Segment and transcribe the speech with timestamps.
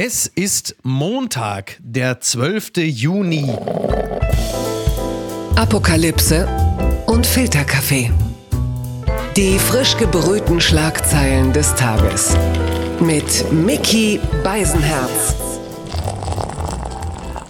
[0.00, 2.76] Es ist Montag, der 12.
[2.76, 3.52] Juni.
[5.56, 6.46] Apokalypse
[7.06, 8.12] und Filterkaffee.
[9.36, 12.36] Die frisch gebrühten Schlagzeilen des Tages.
[13.00, 15.34] Mit Mickey Beisenherz.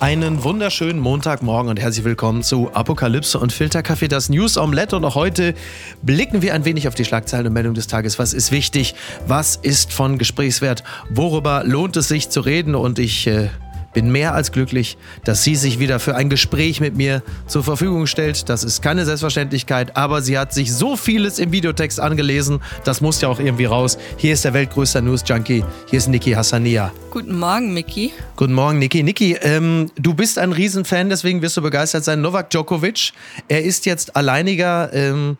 [0.00, 4.94] Einen wunderschönen Montagmorgen und herzlich willkommen zu Apokalypse und Filterkaffee, das News Omelette.
[4.94, 5.54] Und auch heute
[6.02, 8.16] blicken wir ein wenig auf die Schlagzeilen und Meldung des Tages.
[8.16, 8.94] Was ist wichtig?
[9.26, 10.84] Was ist von Gesprächswert?
[11.10, 12.76] Worüber lohnt es sich zu reden?
[12.76, 13.48] Und ich äh,
[13.92, 18.06] bin mehr als glücklich, dass sie sich wieder für ein Gespräch mit mir zur Verfügung
[18.06, 18.48] stellt.
[18.48, 22.60] Das ist keine Selbstverständlichkeit, aber sie hat sich so vieles im Videotext angelesen.
[22.84, 23.98] Das muss ja auch irgendwie raus.
[24.16, 25.64] Hier ist der weltgrößte News Junkie.
[25.88, 26.92] Hier ist Niki Hassania.
[27.10, 28.12] Guten Morgen, Miki.
[28.36, 29.02] Guten Morgen, Niki.
[29.02, 32.20] Niki, ähm, du bist ein Riesenfan, deswegen wirst du begeistert sein.
[32.20, 33.12] Novak Djokovic,
[33.48, 35.36] er ist jetzt alleiniger ähm,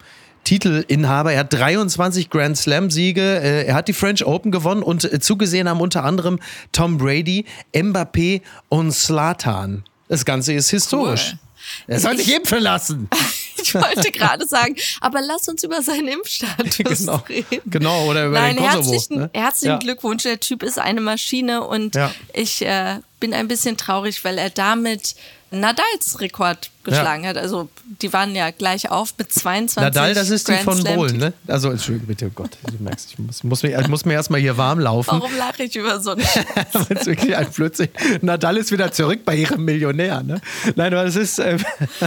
[0.48, 1.32] Titelinhaber.
[1.34, 3.20] Er hat 23 Grand Slam-Siege.
[3.20, 6.38] Äh, er hat die French Open gewonnen und äh, zugesehen haben unter anderem
[6.72, 8.40] Tom Brady, Mbappé
[8.70, 9.84] und Slatan.
[10.08, 11.32] Das Ganze ist historisch.
[11.34, 11.38] Cool.
[11.88, 13.08] Er soll sich impfen lassen.
[13.60, 17.60] Ich wollte gerade sagen, aber lass uns über seinen Impfstatus genau, reden.
[17.66, 18.92] Genau, oder über Nein, den Kosovo.
[18.92, 19.30] herzlichen, ne?
[19.34, 19.78] herzlichen Ja.
[19.78, 20.22] Glückwunsch.
[20.22, 22.14] Der Typ ist eine Maschine und Ja.
[22.32, 25.16] ich äh, bin ein bisschen traurig, weil er damit
[25.50, 27.36] Nadals Rekord geschlagen hat.
[27.36, 27.68] Also
[28.00, 31.16] die waren ja gleich auf mit 22 Nadal, das ist die Grand von Slam Bohlen,
[31.16, 31.32] ne?
[31.46, 34.40] Also, Entschuldigung, bitte, oh Gott, du merkst, ich muss, muss, mir, ich muss mir erstmal
[34.40, 35.10] hier warm laufen.
[35.10, 36.22] Warum lache ich über so einen
[36.72, 37.88] Das ist wirklich ein Blödsinn.
[38.22, 40.22] Nadal ist wieder zurück bei ihrem Millionär.
[40.22, 40.40] Ne?
[40.76, 41.38] Nein, aber es ist.
[41.38, 41.58] Äh,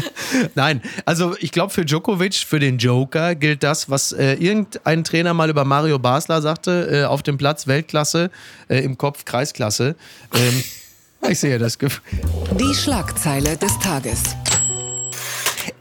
[0.55, 5.33] Nein, also ich glaube, für Djokovic, für den Joker, gilt das, was äh, irgendein Trainer
[5.33, 8.31] mal über Mario Basler sagte: äh, auf dem Platz Weltklasse,
[8.67, 9.95] äh, im Kopf Kreisklasse.
[10.33, 10.64] Ähm,
[11.30, 12.02] ich sehe das Gefühl.
[12.59, 14.36] Die Schlagzeile des Tages.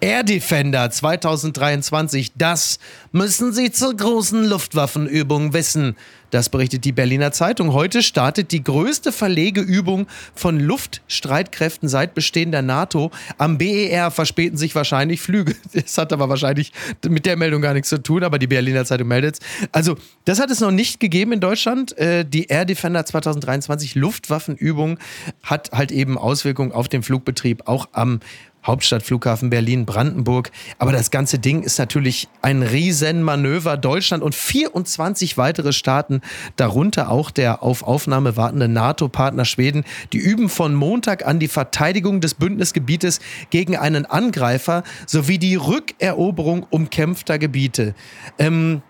[0.01, 2.79] Air Defender 2023, das
[3.13, 5.97] müssen Sie zur großen Luftwaffenübung wissen.
[6.31, 7.73] Das berichtet die Berliner Zeitung.
[7.73, 13.11] Heute startet die größte Verlegeübung von Luftstreitkräften seit Bestehen der NATO.
[13.39, 15.55] Am BER verspäten sich wahrscheinlich Flüge.
[15.81, 16.73] Das hat aber wahrscheinlich
[17.09, 19.69] mit der Meldung gar nichts zu tun, aber die Berliner Zeitung meldet es.
[19.73, 21.97] Also, das hat es noch nicht gegeben in Deutschland.
[21.97, 24.99] Äh, Die Air Defender 2023 Luftwaffenübung
[25.43, 28.21] hat halt eben Auswirkungen auf den Flugbetrieb, auch am
[28.65, 30.51] Hauptstadtflughafen Berlin-Brandenburg.
[30.79, 33.77] Aber das ganze Ding ist natürlich ein Riesenmanöver.
[33.77, 36.21] Deutschland und 24 weitere Staaten,
[36.57, 42.21] darunter auch der auf Aufnahme wartende NATO-Partner Schweden, die üben von Montag an die Verteidigung
[42.21, 47.95] des Bündnisgebietes gegen einen Angreifer sowie die Rückeroberung umkämpfter Gebiete.
[48.39, 48.83] Ähm,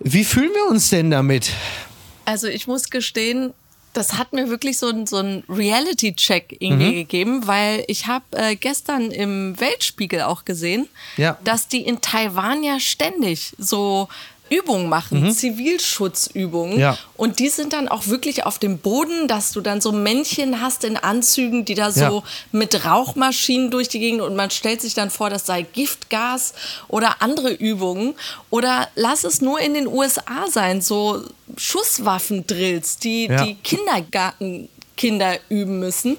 [0.00, 1.50] wie fühlen wir uns denn damit?
[2.24, 3.52] Also ich muss gestehen,
[3.92, 9.10] das hat mir wirklich so, so einen Reality-Check irgendwie gegeben, weil ich habe äh, gestern
[9.10, 11.38] im Weltspiegel auch gesehen, Ja.
[11.44, 14.08] dass die in Taiwan ja ständig so
[14.50, 16.78] Übungen machen, Zivilschutzübungen.
[16.78, 16.96] Ja.
[17.16, 20.84] Und die sind dann auch wirklich auf dem Boden, dass du dann so Männchen hast
[20.84, 22.22] in Anzügen, die da so Ja.
[22.52, 26.54] mit Rauchmaschinen durch die Gegend und man stellt sich dann vor, das sei Giftgas
[26.88, 28.14] oder andere Übungen.
[28.50, 31.22] Oder lass es nur in den USA sein, so
[31.56, 33.44] Schusswaffendrills, die Ja.
[33.44, 36.16] die Kindergartenkinder üben müssen.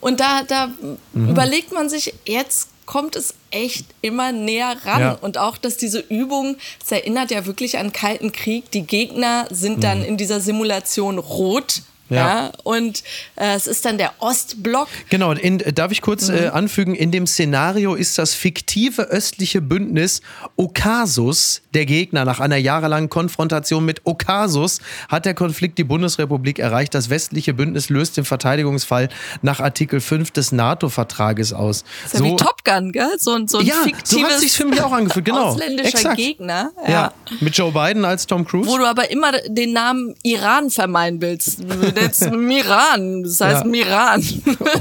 [0.00, 0.70] Und da, da
[1.12, 1.28] Mhm.
[1.30, 5.00] überlegt man sich, jetzt kommt es echt immer näher ran.
[5.00, 5.18] Ja.
[5.20, 8.70] Und auch, dass diese Übung, es erinnert ja wirklich an Kalten Krieg.
[8.70, 11.82] Die Gegner sind dann in dieser Simulation rot.
[12.08, 12.16] Mhm.
[12.16, 12.28] Ja.
[12.44, 12.52] Ja.
[12.64, 13.02] und
[13.36, 14.88] äh, es ist dann der Ostblock.
[15.10, 20.20] Genau, in, darf ich kurz äh, anfügen, in dem Szenario ist das fiktive östliche Bündnis
[20.56, 22.24] Okasus der Gegner.
[22.24, 26.94] Nach einer jahrelangen Konfrontation mit Okasus hat der Konflikt die Bundesrepublik erreicht.
[26.94, 29.08] Das westliche Bündnis löst den Verteidigungsfall
[29.42, 31.84] nach Artikel 5 des NATO-Vertrages aus.
[32.04, 33.08] Das ist ja wie Top Gun, gell?
[33.18, 35.46] So, ein- so ein ja, so fiktives hat sich für mich auch angefühlt, genau.
[35.48, 36.16] ausländischer Exakt.
[36.16, 36.70] Gegner.
[36.86, 36.90] Ja.
[36.92, 37.12] Ja.
[37.40, 38.68] mit Joe Biden als Tom Cruise.
[38.68, 41.58] Wo du aber immer den Namen Iran vermeiden willst.
[42.00, 43.70] Jetzt Miran, das heißt Ja.
[43.70, 44.24] Miran.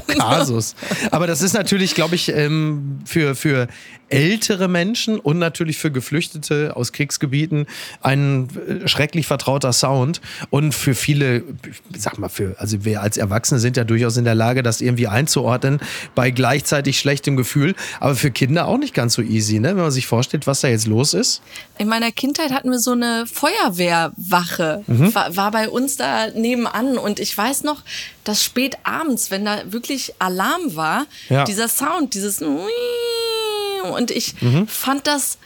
[0.07, 0.75] Kasus.
[1.11, 3.67] Aber das ist natürlich, glaube ich, ähm, für, für
[4.09, 7.68] ältere Menschen und natürlich für Geflüchtete aus Kriegsgebieten
[8.01, 8.47] ein
[8.84, 10.22] äh, schrecklich vertrauter Sound.
[10.50, 11.44] Und für viele,
[11.95, 15.08] sag mal, für, also wir als Erwachsene sind ja durchaus in der Lage, das irgendwie
[15.08, 15.79] einzuordnen,
[16.16, 17.76] bei gleichzeitig schlechtem Gefühl.
[17.99, 19.70] Aber für Kinder auch nicht ganz so easy, ne?
[19.70, 21.41] wenn man sich vorstellt, was da jetzt los ist.
[21.78, 25.14] In meiner Kindheit hatten wir so eine Feuerwehrwache, Mhm.
[25.16, 27.81] war, war bei uns da nebenan und ich weiß noch,
[28.23, 31.43] dass spät abends, wenn da wirklich Alarm war, Ja.
[31.43, 32.41] dieser Sound, dieses
[33.82, 34.68] und ich Mhm.
[34.68, 35.38] fand das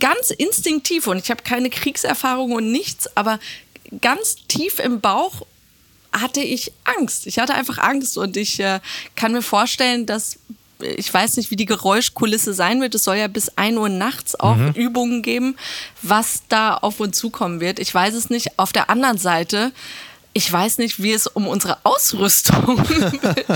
[0.00, 3.38] ganz instinktiv und ich habe keine Kriegserfahrung und nichts, aber
[4.00, 5.42] ganz tief im Bauch
[6.12, 7.26] hatte ich Angst.
[7.26, 8.80] Ich hatte einfach Angst und ich äh,
[9.16, 10.38] kann mir vorstellen, dass
[10.80, 12.94] ich weiß nicht, wie die Geräuschkulisse sein wird.
[12.94, 15.56] Es soll ja bis 1 Uhr nachts auch Übungen geben,
[16.02, 17.80] was da auf uns zukommen wird.
[17.80, 18.60] Ich weiß es nicht.
[18.60, 19.72] Auf der anderen Seite,
[20.38, 22.80] ich weiß nicht, wie es um unsere Ausrüstung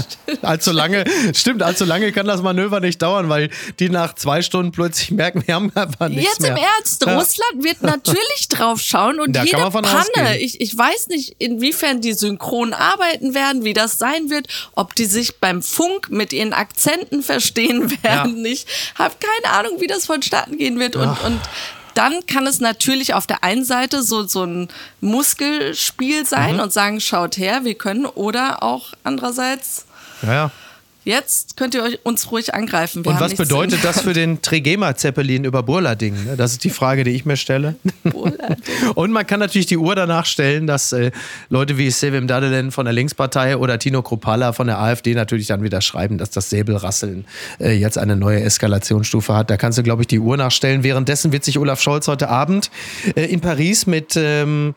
[0.42, 4.72] allzu lange, stimmt, allzu lange kann das Manöver nicht dauern, weil die nach zwei Stunden
[4.72, 6.50] plötzlich merken, wir haben einfach nichts Jetzt mehr.
[6.50, 7.16] im Ernst, ja.
[7.16, 12.14] Russland wird natürlich drauf schauen und da jede Panne, ich, ich weiß nicht, inwiefern die
[12.14, 17.22] synchron arbeiten werden, wie das sein wird, ob die sich beim Funk mit ihren Akzenten
[17.22, 18.44] verstehen werden.
[18.44, 18.50] Ja.
[18.50, 21.40] Ich habe keine Ahnung, wie das vonstatten gehen wird und, und
[21.94, 24.68] dann kann es natürlich auf der einen Seite so, so ein
[25.00, 26.60] Muskelspiel sein mhm.
[26.60, 29.86] und sagen, schaut her, wir können, oder auch andererseits.
[30.22, 30.50] Ja, ja.
[31.04, 33.04] Jetzt könnt ihr euch uns ruhig angreifen.
[33.04, 36.14] Wir und was bedeutet das für den Trigema-Zeppelin über Burlading?
[36.24, 36.36] Ne?
[36.36, 37.74] Das ist die Frage, die ich mir stelle.
[38.94, 41.10] und man kann natürlich die Uhr danach stellen, dass äh,
[41.48, 45.64] Leute wie Sevim Dadelen von der Linkspartei oder Tino Kropala von der AfD natürlich dann
[45.64, 47.24] wieder schreiben, dass das Säbelrasseln
[47.58, 49.50] äh, jetzt eine neue Eskalationsstufe hat.
[49.50, 50.84] Da kannst du, glaube ich, die Uhr nachstellen.
[50.84, 52.70] Währenddessen wird sich Olaf Scholz heute Abend
[53.16, 54.74] äh, in Paris mit ähm,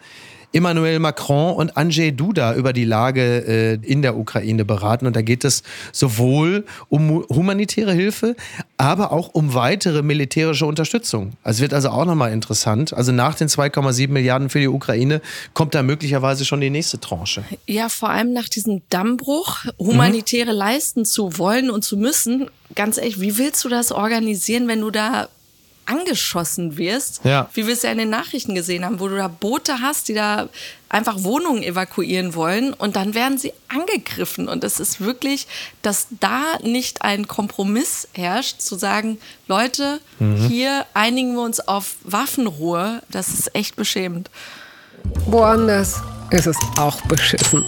[0.55, 5.05] Emmanuel Macron und Andrzej Duda über die Lage äh, in der Ukraine beraten.
[5.05, 8.37] Und da geht es sowohl um humanitäre Hilfe,
[8.77, 11.33] aber auch um weitere militärische Unterstützung.
[11.43, 12.93] Also wird also auch nochmal interessant.
[12.93, 15.21] Also nach den 2,7 Milliarden für die Ukraine
[15.53, 17.43] kommt da möglicherweise schon die nächste Tranche.
[17.67, 20.57] Ja, vor allem nach diesem Dammbruch, humanitäre mhm.
[20.57, 22.49] leisten zu wollen und zu müssen.
[22.75, 25.27] Ganz ehrlich, wie willst du das organisieren, wenn du da
[25.85, 27.49] angeschossen wirst, ja.
[27.53, 30.13] wie wir es ja in den Nachrichten gesehen haben, wo du da Boote hast, die
[30.13, 30.49] da
[30.89, 34.47] einfach Wohnungen evakuieren wollen und dann werden sie angegriffen.
[34.47, 35.47] Und es ist wirklich,
[35.81, 40.47] dass da nicht ein Kompromiss herrscht, zu sagen, Leute, mhm.
[40.47, 44.29] hier einigen wir uns auf Waffenruhe, das ist echt beschämend.
[45.25, 46.01] Woanders
[46.31, 47.63] ist es auch beschissen.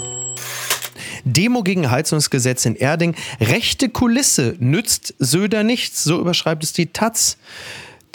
[1.24, 3.16] Demo gegen Heizungsgesetz in Erding.
[3.40, 7.38] Rechte Kulisse nützt Söder nichts, so überschreibt es die Taz.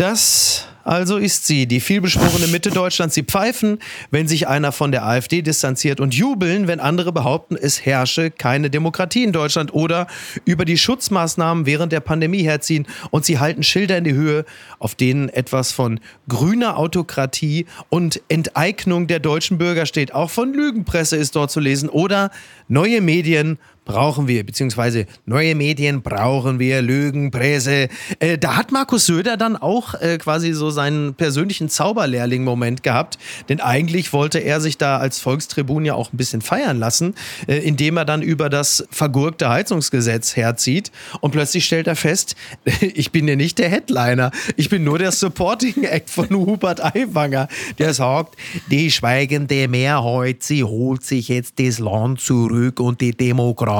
[0.03, 3.15] Das also ist sie, die vielbeschworene Mitte Deutschlands.
[3.15, 3.79] Sie pfeifen,
[4.11, 8.69] wenn sich einer von der AfD distanziert und jubeln, wenn andere behaupten, es herrsche keine
[8.69, 10.09] Demokratie in Deutschland oder
[10.45, 12.89] über die Schutzmaßnahmen während der Pandemie herziehen.
[13.13, 14.45] Und sie halten Schilder in die Höhe,
[14.81, 20.13] auf denen etwas von grüner Autokratie und Enteignung der deutschen Bürger steht.
[20.13, 22.33] Auch von Lügenpresse ist dort zu lesen oder
[22.67, 27.89] neue Medien brauchen wir, beziehungsweise neue Medien brauchen wir, Lügenpresse.
[28.21, 33.19] Äh, da hat Markus Söder dann auch äh, quasi so seinen persönlichen Zauberlehrling-Moment gehabt,
[33.49, 37.15] denn eigentlich wollte er sich da als Volkstribun ja auch ein bisschen feiern lassen,
[37.49, 42.37] äh, indem er dann über das vergurkte Heizungsgesetz herzieht und plötzlich stellt er fest,
[42.81, 47.49] ich bin ja nicht der Headliner, ich bin nur der Supporting Act von Hubert Aiwanger,
[47.79, 48.37] der sagt,
[48.71, 53.72] die schweigende Mehrheit, sie holt sich jetzt das Land zurück und die Demokratie.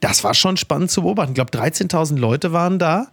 [0.00, 1.32] Das war schon spannend zu beobachten.
[1.32, 3.08] Ich glaube, 13.000 Leute waren da.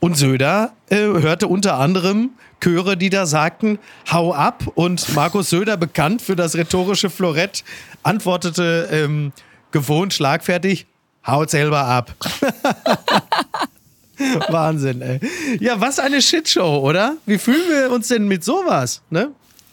[0.00, 2.30] Und Söder äh, hörte unter anderem
[2.60, 3.78] Chöre, die da sagten,
[4.10, 4.64] hau ab.
[4.74, 7.62] Und Markus Söder, bekannt für das rhetorische Florett,
[8.02, 9.32] antwortete ähm,
[9.70, 10.86] gewohnt schlagfertig,
[11.26, 12.14] haut selber ab.
[14.48, 15.20] Wahnsinn, ey.
[15.60, 17.16] Ja, was eine Shitshow, oder?
[17.26, 19.30] Wie fühlen wir uns denn mit sowas, ne?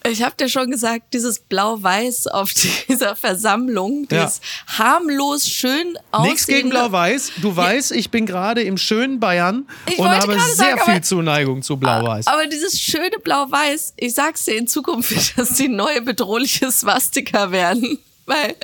[0.08, 2.54] Ich habe dir schon gesagt, dieses Blau-Weiß auf
[2.88, 4.78] dieser Versammlung, das ja.
[4.80, 6.30] harmlos schön aussehende...
[6.30, 7.32] Nichts gegen Blau-Weiß.
[7.38, 11.02] Du weißt, ich bin gerade im schönen Bayern ich und habe sehr sagen, viel aber,
[11.02, 12.28] Zuneigung zu Blau-Weiß.
[12.28, 18.00] Aber dieses schöne Blau-Weiß, ich sag's dir in Zukunft, dass die neue bedrohliche Swastika werden.
[18.26, 18.56] Weil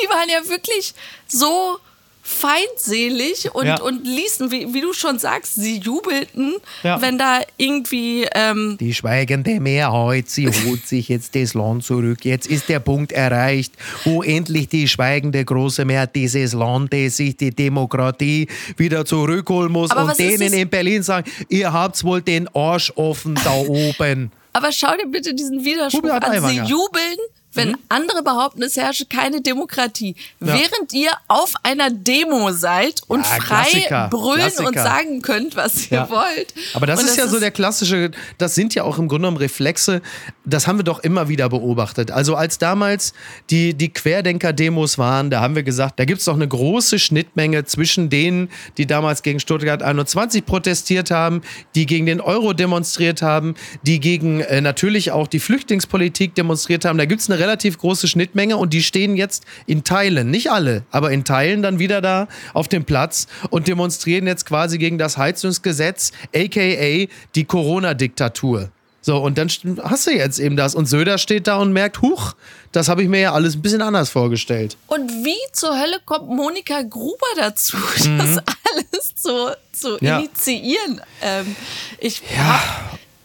[0.00, 0.92] die waren ja wirklich
[1.28, 1.78] so
[2.26, 3.78] feindselig und, ja.
[3.82, 7.00] und ließen, wie, wie, du schon sagst, sie jubelten, ja.
[7.02, 8.26] wenn da irgendwie.
[8.34, 12.24] Ähm die schweigende Mehrheit, sie holt sich jetzt das Land zurück.
[12.24, 17.54] Jetzt ist der Punkt erreicht, wo endlich die schweigende große Mehrheit dieses Landes sich die
[17.54, 22.90] Demokratie wieder zurückholen muss Aber und denen in Berlin sagen: Ihr habt wohl den Arsch
[22.96, 24.32] offen da oben.
[24.54, 26.48] Aber schau dir bitte diesen Widerspruch an.
[26.48, 27.18] Sie jubeln
[27.56, 27.78] wenn mhm.
[27.88, 30.46] andere behaupten, es herrsche keine Demokratie, ja.
[30.54, 34.68] während ihr auf einer Demo seid und ja, frei Klassiker, brüllen Klassiker.
[34.68, 36.10] und sagen könnt, was ihr ja.
[36.10, 36.54] wollt.
[36.74, 39.08] Aber das und ist das ja ist so der klassische, das sind ja auch im
[39.08, 40.02] Grunde genommen Reflexe,
[40.44, 42.10] das haben wir doch immer wieder beobachtet.
[42.10, 43.14] Also als damals
[43.50, 47.64] die, die Querdenker-Demos waren, da haben wir gesagt, da gibt es doch eine große Schnittmenge
[47.64, 51.42] zwischen denen, die damals gegen Stuttgart 21 protestiert haben,
[51.74, 56.98] die gegen den Euro demonstriert haben, die gegen äh, natürlich auch die Flüchtlingspolitik demonstriert haben.
[56.98, 60.84] Da gibt es eine relativ große Schnittmenge und die stehen jetzt in Teilen, nicht alle,
[60.90, 65.18] aber in Teilen dann wieder da auf dem Platz und demonstrieren jetzt quasi gegen das
[65.18, 68.70] Heizungsgesetz, aka die Corona-Diktatur.
[69.02, 69.50] So, und dann
[69.82, 70.74] hast du jetzt eben das.
[70.74, 72.32] Und Söder steht da und merkt, huch,
[72.72, 74.78] das habe ich mir ja alles ein bisschen anders vorgestellt.
[74.86, 78.16] Und wie zur Hölle kommt Monika Gruber dazu, mhm.
[78.16, 80.20] das alles zu, zu ja.
[80.20, 81.02] initiieren?
[81.20, 81.54] Ähm,
[81.98, 82.62] ich ja.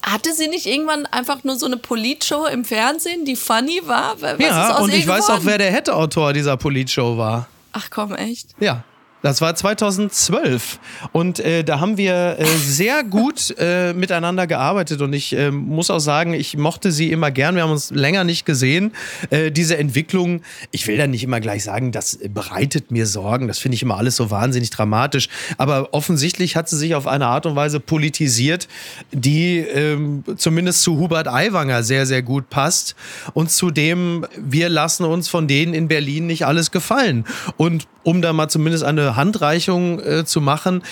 [0.03, 4.21] Hatte sie nicht irgendwann einfach nur so eine Politshow im Fernsehen, die funny war?
[4.21, 7.47] Was ja, und ich weiß auch, wer der Hätte-Autor dieser Politshow war.
[7.73, 8.49] Ach komm, echt?
[8.59, 8.83] Ja.
[9.21, 10.79] Das war 2012
[11.11, 15.89] und äh, da haben wir äh, sehr gut äh, miteinander gearbeitet und ich äh, muss
[15.89, 17.55] auch sagen, ich mochte sie immer gern.
[17.55, 18.93] Wir haben uns länger nicht gesehen.
[19.29, 23.49] Äh, diese Entwicklung, ich will da nicht immer gleich sagen, das bereitet mir Sorgen.
[23.49, 25.27] Das finde ich immer alles so wahnsinnig dramatisch.
[25.57, 28.69] Aber offensichtlich hat sie sich auf eine Art und Weise politisiert,
[29.11, 32.95] die ähm, zumindest zu Hubert Aiwanger sehr, sehr gut passt
[33.33, 37.25] und zudem wir lassen uns von denen in Berlin nicht alles gefallen.
[37.57, 40.83] Und um da mal zumindest eine Handreichung äh, zu machen.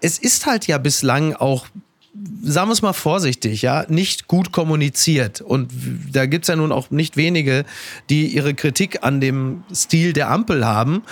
[0.00, 1.66] Es ist halt ja bislang auch
[2.42, 5.40] sagen wir es mal vorsichtig, ja, nicht gut kommuniziert.
[5.40, 5.70] Und
[6.12, 7.64] da gibt es ja nun auch nicht wenige,
[8.08, 11.02] die ihre Kritik an dem Stil der Ampel haben.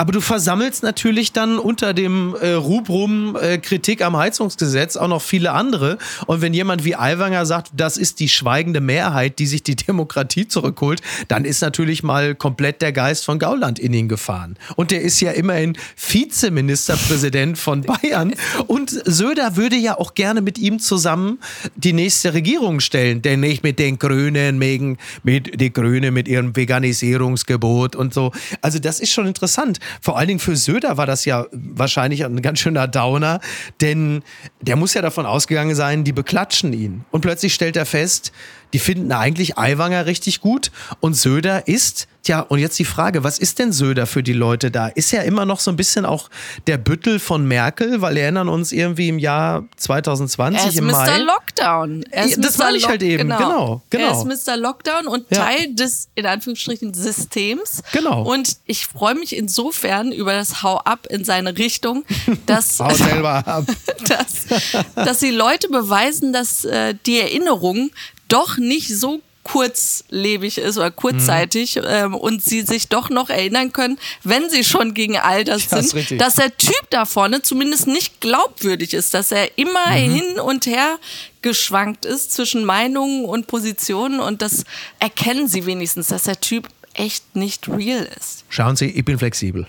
[0.00, 5.20] Aber du versammelst natürlich dann unter dem äh, Rubrum äh, Kritik am Heizungsgesetz auch noch
[5.20, 5.98] viele andere.
[6.24, 10.48] Und wenn jemand wie Aiwanger sagt, das ist die schweigende Mehrheit, die sich die Demokratie
[10.48, 14.56] zurückholt, dann ist natürlich mal komplett der Geist von Gauland in ihn gefahren.
[14.74, 18.32] Und der ist ja immerhin Vizeministerpräsident von Bayern.
[18.68, 21.40] Und Söder würde ja auch gerne mit ihm zusammen
[21.76, 23.20] die nächste Regierung stellen.
[23.20, 28.32] Denn nicht mit den Grünen, mit, mit die Grünen mit ihrem Veganisierungsgebot und so.
[28.62, 29.78] Also das ist schon interessant.
[30.00, 33.40] Vor allen Dingen für Söder war das ja wahrscheinlich ein ganz schöner Downer,
[33.80, 34.22] denn
[34.60, 37.04] der muss ja davon ausgegangen sein, die beklatschen ihn.
[37.10, 38.32] Und plötzlich stellt er fest,
[38.72, 43.38] die finden eigentlich Aiwanger richtig gut und Söder ist Tja, und jetzt die Frage, was
[43.38, 44.88] ist denn Söder für die Leute da?
[44.88, 46.28] Ist ja immer noch so ein bisschen auch
[46.66, 50.86] der Büttel von Merkel, weil wir erinnern uns irgendwie im Jahr 2020 er ist im
[50.86, 50.92] Mr.
[50.92, 51.18] Mai.
[51.18, 52.04] Lockdown.
[52.10, 52.64] Er ist das Mr.
[52.64, 54.04] meine ich halt eben, genau, genau.
[54.04, 54.56] Er ist Mr.
[54.58, 55.44] Lockdown und Ja.
[55.46, 57.82] Teil des, in Anführungsstrichen, Systems.
[57.92, 58.22] Genau.
[58.22, 62.04] Und ich freue mich insofern über das Hau ab in seine Richtung,
[62.46, 64.46] dass, dass,
[64.94, 67.90] dass die Leute beweisen, dass äh, die Erinnerung
[68.30, 71.82] doch nicht so kurzlebig ist oder kurzzeitig Mhm.
[71.86, 75.80] ähm, und sie sich doch noch erinnern können, wenn sie schon gegen all das Ja,
[75.82, 76.18] sind, richtig.
[76.18, 80.14] dass der Typ da vorne zumindest nicht glaubwürdig ist, dass er immer Mhm.
[80.14, 80.98] hin und her
[81.42, 84.64] geschwankt ist zwischen Meinungen und Positionen und das
[84.98, 88.44] erkennen sie wenigstens, dass der Typ echt nicht real ist.
[88.50, 89.66] Schauen Sie, ich bin flexibel.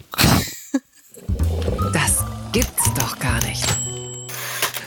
[1.94, 2.18] Das
[2.52, 3.64] gibt's doch gar nicht.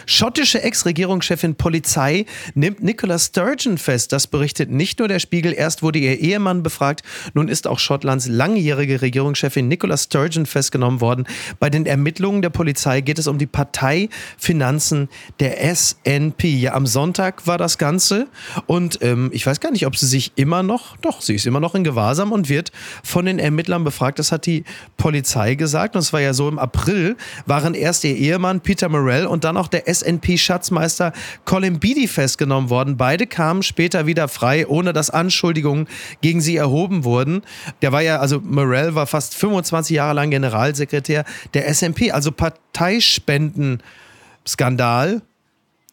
[0.06, 4.12] Schottische Ex-Regierungschefin Polizei nimmt Nicola Sturgeon fest.
[4.12, 5.52] Das berichtet nicht nur der Spiegel.
[5.52, 7.02] Erst wurde ihr Ehemann befragt.
[7.32, 11.26] Nun ist auch Schottlands langjährige Regierungschefin Nicola Sturgeon festgenommen worden.
[11.58, 15.08] Bei den Ermittlungen der Polizei geht es um die Parteifinanzen
[15.40, 16.44] der SNP.
[16.44, 18.28] Ja, am Sonntag war das Ganze.
[18.66, 21.60] Und ähm, ich weiß gar nicht, ob sie sich immer noch, doch, sie ist immer
[21.60, 24.18] noch in Gewahrsam und wird von den Ermittlern befragt.
[24.18, 24.64] Das hat die
[24.96, 25.94] Polizei gesagt.
[25.96, 29.56] Und es war ja so, im April waren erst ihr Ehemann Peter Morell und dann
[29.56, 31.12] auch der SNP-Schatzmeister
[31.44, 32.96] Colin Beatty festgenommen worden.
[32.96, 35.86] Beide kamen später wieder frei, ohne dass Anschuldigungen
[36.20, 37.42] gegen sie erhoben wurden.
[37.82, 41.24] Der war ja, also Morell war fast 25 Jahre lang Generalsekretär
[41.54, 45.22] der SNP, also Parteispenden-Skandal.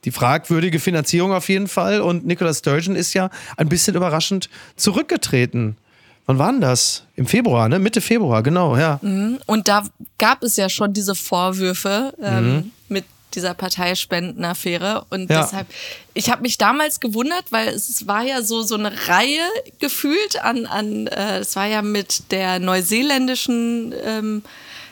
[0.03, 2.01] Die fragwürdige Finanzierung auf jeden Fall.
[2.01, 5.77] Und Nicola Sturgeon ist ja ein bisschen überraschend zurückgetreten.
[6.25, 7.03] Wann war denn das?
[7.15, 7.77] Im Februar, ne?
[7.77, 9.00] Mitte Februar, genau, ja.
[9.01, 9.84] Und da
[10.17, 12.72] gab es ja schon diese Vorwürfe ähm, Mhm.
[12.89, 15.05] mit dieser Parteispendenaffäre.
[15.09, 15.41] Und Ja.
[15.43, 15.67] deshalb,
[16.13, 19.41] ich habe mich damals gewundert, weil es war ja so, so eine Reihe
[19.79, 24.43] gefühlt an, an äh, es war ja mit der neuseeländischen ähm,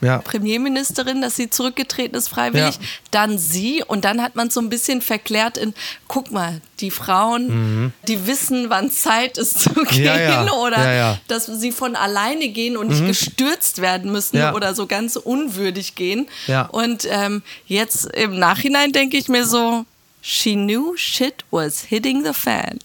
[0.01, 0.19] Ja.
[0.19, 2.81] Premierministerin, dass sie zurückgetreten ist freiwillig, Ja.
[3.12, 5.74] dann sie und dann hat man so ein bisschen verklärt in,
[6.08, 10.05] guck mal, die Frauen, die wissen, wann Zeit ist zu gehen Mhm.
[10.05, 15.17] Ja, oder dass sie von alleine gehen und nicht gestürzt werden müssen oder so ganz
[15.17, 16.29] unwürdig gehen.
[16.72, 19.86] Und ähm, jetzt im Nachhinein denke ich mir so,
[20.21, 22.79] she knew shit was hitting the fan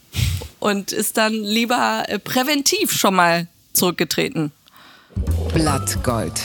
[0.61, 4.53] und ist dann lieber äh, präventiv schon mal zurückgetreten.
[5.53, 6.41] Blattgold.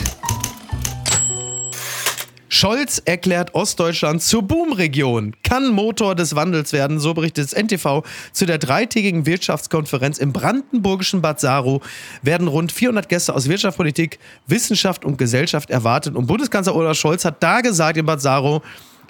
[2.52, 8.02] Scholz erklärt Ostdeutschland zur Boomregion, kann Motor des Wandels werden, so berichtet das NTV.
[8.32, 11.80] Zu der dreitägigen Wirtschaftskonferenz im brandenburgischen Bad Saro
[12.22, 16.16] werden rund 400 Gäste aus Wirtschaft, Politik, Wissenschaft und Gesellschaft erwartet.
[16.16, 18.62] Und Bundeskanzler Olaf Scholz hat da gesagt in Bad Saro,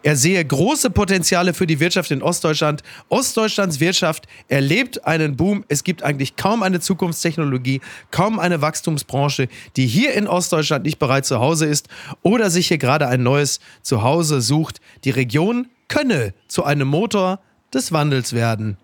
[0.02, 2.82] er sehe große Potenziale für die Wirtschaft in Ostdeutschland.
[3.08, 5.64] Ostdeutschlands Wirtschaft erlebt einen Boom.
[5.68, 7.80] Es gibt eigentlich kaum eine Zukunftstechnologie,
[8.10, 11.88] kaum eine Wachstumsbranche, die hier in Ostdeutschland nicht bereits zu Hause ist
[12.22, 14.80] oder sich hier gerade ein neues Zuhause sucht.
[15.04, 17.40] Die Region könne zu einem Motor
[17.72, 18.78] des Wandels werden.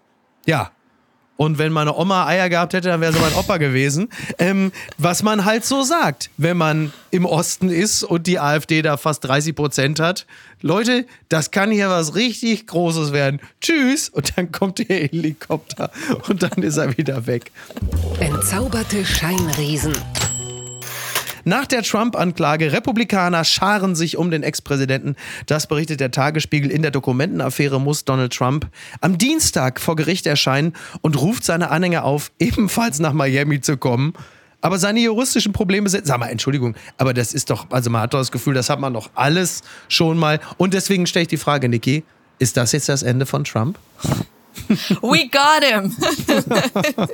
[0.47, 0.71] Ja,
[1.37, 4.09] Und wenn meine Oma Eier gehabt hätte, dann wäre sie mein Opa gewesen.
[4.39, 8.97] Ähm, was man halt so sagt, wenn man im Osten ist und die AfD da
[8.97, 10.27] fast 30 Prozent hat.
[10.63, 13.41] Leute, das kann hier was richtig Großes werden.
[13.61, 14.09] Tschüss.
[14.09, 15.91] Und dann kommt der Helikopter
[16.29, 17.53] und dann ist er wieder weg.
[18.21, 19.95] Entzauberte Scheinriesen.
[21.49, 25.15] Nach der Trump-Anklage Republikaner scharen sich um den Ex-Präsidenten.
[25.47, 26.73] Das berichtet der Tagesspiegel.
[26.73, 28.67] In der Dokumentenaffäre muss Donald Trump
[29.01, 30.73] am Dienstag vor Gericht erscheinen
[31.03, 34.15] und ruft seine Anhänger auf, ebenfalls nach Miami zu kommen.
[34.61, 38.15] Aber seine juristischen Probleme sind, sag mal, Entschuldigung, aber das ist doch, also man hat
[38.15, 40.41] doch das Gefühl, das hat man doch alles schon mal.
[40.57, 42.03] Und deswegen stelle ich die Frage, Niki,
[42.41, 43.79] ist das jetzt das Ende von Trump?
[45.01, 45.95] We got him.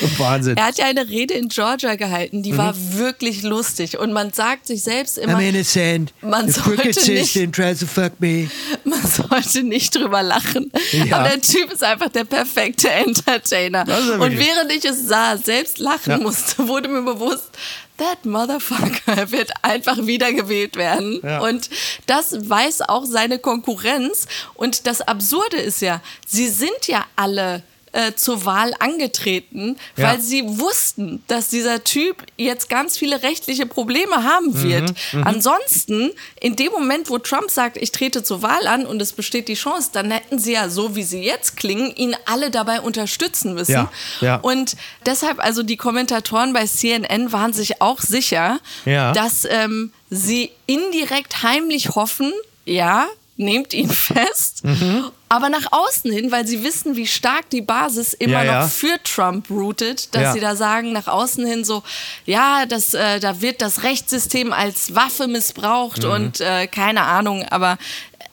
[0.18, 0.56] Wahnsinn.
[0.56, 2.58] Er hat ja eine Rede in Georgia gehalten, die mhm.
[2.58, 3.98] war wirklich lustig.
[3.98, 5.38] Und man sagt sich selbst immer.
[5.38, 6.12] I'm innocent.
[6.20, 8.48] Man The sollte nicht, tries to fuck me.
[8.84, 10.70] Man sollte nicht drüber lachen.
[10.92, 11.16] Ja.
[11.16, 13.84] Aber der Typ ist einfach der perfekte Entertainer.
[14.18, 16.18] Und während ich es sah, selbst lachen ja.
[16.18, 17.50] musste, wurde mir bewusst,
[17.98, 21.20] that motherfucker wird einfach wiedergewählt werden.
[21.22, 21.40] Ja.
[21.40, 21.70] Und
[22.06, 24.26] das weiß auch seine Konkurrenz.
[24.54, 27.62] Und das Absurde ist ja, sie sind ja alle
[27.94, 30.08] äh, zur Wahl angetreten, ja.
[30.08, 34.94] weil sie wussten, dass dieser Typ jetzt ganz viele rechtliche Probleme haben mhm, wird.
[35.12, 36.10] Mhm, Ansonsten,
[36.40, 39.54] in dem Moment, wo Trump sagt, ich trete zur Wahl an und es besteht die
[39.54, 43.72] Chance, dann hätten sie ja, so wie sie jetzt klingen, ihn alle dabei unterstützen müssen.
[43.72, 43.92] Ja.
[44.20, 44.36] Ja.
[44.36, 51.42] Und deshalb, also die Kommentatoren bei CNN waren sich auch sicher, dass ähm, sie indirekt
[51.42, 52.32] heimlich hoffen,
[52.64, 54.64] ja, nehmt ihn fest.
[54.64, 55.10] Mhm.
[55.28, 58.62] Aber nach außen hin, weil sie wissen, wie stark die Basis immer ja, ja.
[58.62, 60.32] noch für Trump routet, dass ja.
[60.32, 61.82] sie da sagen, nach außen hin so,
[62.24, 66.10] ja, das, äh, da wird das Rechtssystem als Waffe missbraucht mhm.
[66.10, 67.78] und äh, keine Ahnung, aber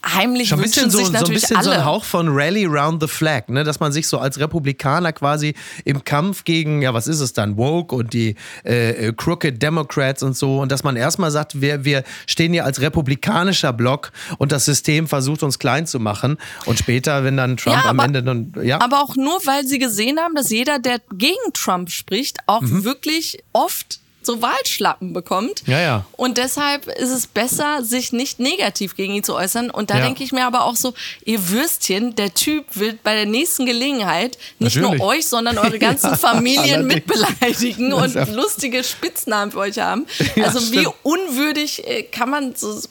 [0.06, 1.66] heimlich Schon ein bisschen so, so, ein bisschen alle.
[1.66, 3.64] so ein Hauch von Rally Round the Flag, ne?
[3.64, 5.54] dass man sich so als Republikaner quasi
[5.86, 10.24] im Kampf gegen, ja, was ist es dann, Woke und die äh, äh Crooked Democrats
[10.24, 14.52] und so, und dass man erstmal sagt, wir, wir stehen hier als republikanischer Block und
[14.52, 16.38] das System versucht uns klein zu machen.
[16.66, 18.82] Und später, wenn dann Trump ja, am Ende dann, ja.
[18.82, 22.84] Aber auch nur, weil sie gesehen haben, dass jeder, der gegen Trump spricht, auch mhm.
[22.84, 25.64] wirklich oft so Wahlschlappen bekommt.
[25.68, 26.06] Ja, ja.
[26.14, 29.70] Und deshalb ist es besser, sich nicht negativ gegen ihn zu äußern.
[29.70, 30.06] Und da ja.
[30.06, 30.94] denke ich mir aber auch so,
[31.26, 35.00] ihr Würstchen, der Typ wird bei der nächsten Gelegenheit nicht Natürlich.
[35.00, 40.06] nur euch, sondern eure ganzen ja, Familien mitbeleidigen und lustige Spitznamen für euch haben.
[40.42, 42.82] Also ja, wie unwürdig äh, kann man so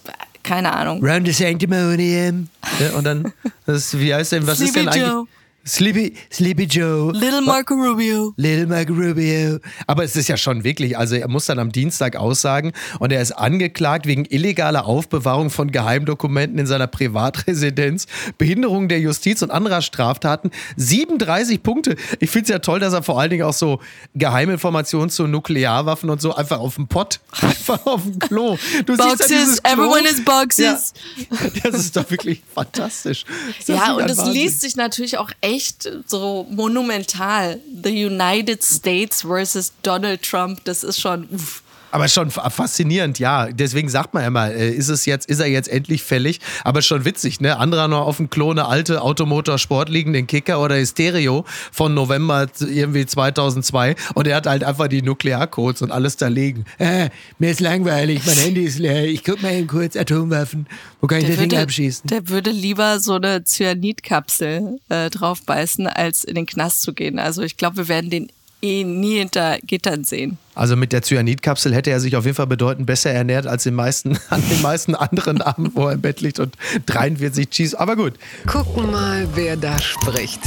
[0.43, 1.05] keine Ahnung.
[1.05, 2.49] Round the Sanctimonium.
[2.97, 3.33] und dann,
[3.66, 5.09] das, wie heißt denn, was Sleepy ist denn eigentlich?
[5.09, 5.27] Joe.
[5.66, 7.12] Sleepy, Sleepy Joe.
[7.12, 8.33] Little Marco Rubio.
[8.37, 9.59] Little Marco Rubio.
[9.87, 13.20] Aber es ist ja schon wirklich, also er muss dann am Dienstag aussagen und er
[13.20, 18.07] ist angeklagt wegen illegaler Aufbewahrung von Geheimdokumenten in seiner Privatresidenz,
[18.38, 20.51] Behinderung der Justiz und anderer Straftaten.
[20.77, 21.96] 37 Punkte.
[22.20, 23.81] Ich finde es ja toll, dass er vor allen Dingen auch so
[24.14, 28.57] Geheiminformationen zu Nuklearwaffen und so einfach auf dem Pott, einfach auf dem Klo.
[28.87, 30.94] Du boxes, siehst ja everyone is boxes.
[31.31, 33.27] Ja, das ist doch wirklich fantastisch.
[33.66, 37.61] Ja, und es liest sich natürlich auch echt echt so monumental.
[37.83, 41.29] The United States versus Donald Trump, das ist schon.
[41.31, 41.63] Uff.
[41.90, 43.48] Aber schon faszinierend, ja.
[43.48, 46.40] Deswegen sagt man immer, äh, ist es jetzt, ist er jetzt endlich fällig?
[46.64, 47.59] Aber schon witzig, ne?
[47.59, 53.07] Anderer noch auf dem Klo eine alte Automotorsport liegenden Kicker oder Hysterio von November irgendwie
[53.07, 56.64] 2002 und er hat halt einfach die Nuklearcodes und alles da liegen.
[56.79, 60.66] Äh, mir ist langweilig, mein Handy ist leer, ich guck mal eben kurz Atomwaffen.
[61.00, 62.09] Wo kann ich der das Ding abschießen?
[62.09, 67.18] Der würde lieber so eine Cyanidkapsel äh, draufbeißen, als in den Knast zu gehen.
[67.18, 68.31] Also ich glaube, wir werden den
[68.62, 70.38] eh nie hinter Gittern sehen.
[70.55, 73.75] Also mit der Cyanidkapsel hätte er sich auf jeden Fall bedeutend besser ernährt als den
[73.75, 77.79] meisten, an den meisten anderen Abenden, wo er im Bett liegt und 43 Cheese.
[77.79, 78.14] Aber gut.
[78.46, 80.40] Gucken mal, wer da spricht.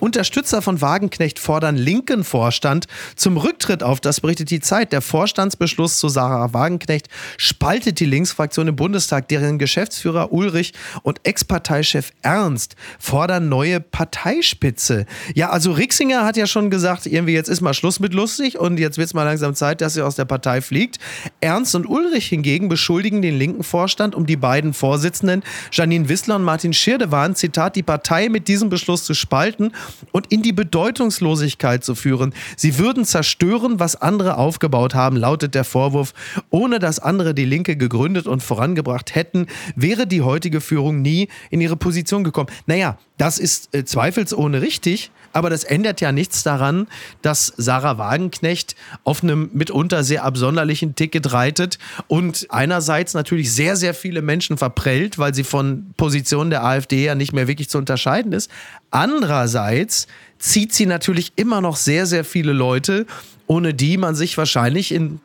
[0.00, 4.00] Unterstützer von Wagenknecht fordern linken Vorstand zum Rücktritt auf.
[4.00, 4.92] Das berichtet die Zeit.
[4.92, 9.28] Der Vorstandsbeschluss zu Sarah Wagenknecht spaltet die Linksfraktion im Bundestag.
[9.28, 15.06] Deren Geschäftsführer Ulrich und Ex-Parteichef Ernst fordern neue Parteispitze.
[15.34, 18.78] Ja, also Rixinger hat ja schon gesagt, irgendwie jetzt ist mal Schluss mit lustig und
[18.78, 20.98] jetzt wird es mal langsam Zeit, dass er aus der Partei fliegt.
[21.40, 26.42] Ernst und Ulrich hingegen beschuldigen den linken Vorstand um die beiden Vorsitzenden Janine Wissler und
[26.42, 29.72] Martin Schirdewan, Zitat, die Partei mit diesem Beschluss zu spalten
[30.12, 32.34] und in die Bedeutungslosigkeit zu führen.
[32.56, 36.14] Sie würden zerstören, was andere aufgebaut haben, lautet der Vorwurf.
[36.50, 39.46] Ohne dass andere die Linke gegründet und vorangebracht hätten,
[39.76, 42.48] wäre die heutige Führung nie in ihre Position gekommen.
[42.66, 46.86] Naja, das ist äh, zweifelsohne richtig, aber das ändert ja nichts daran,
[47.22, 53.94] dass Sarah Wagenknecht auf einem mitunter sehr absonderlichen Ticket reitet und einerseits natürlich sehr, sehr
[53.94, 58.32] viele Menschen verprellt, weil sie von Positionen der AfD ja nicht mehr wirklich zu unterscheiden
[58.32, 58.50] ist.
[58.90, 60.06] Andererseits
[60.38, 63.06] zieht sie natürlich immer noch sehr, sehr viele Leute,
[63.46, 65.20] ohne die man sich wahrscheinlich in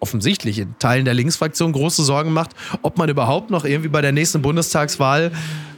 [0.00, 2.50] offensichtlich in Teilen der Linksfraktion große Sorgen macht,
[2.82, 5.32] ob man überhaupt noch irgendwie bei der nächsten Bundestagswahl,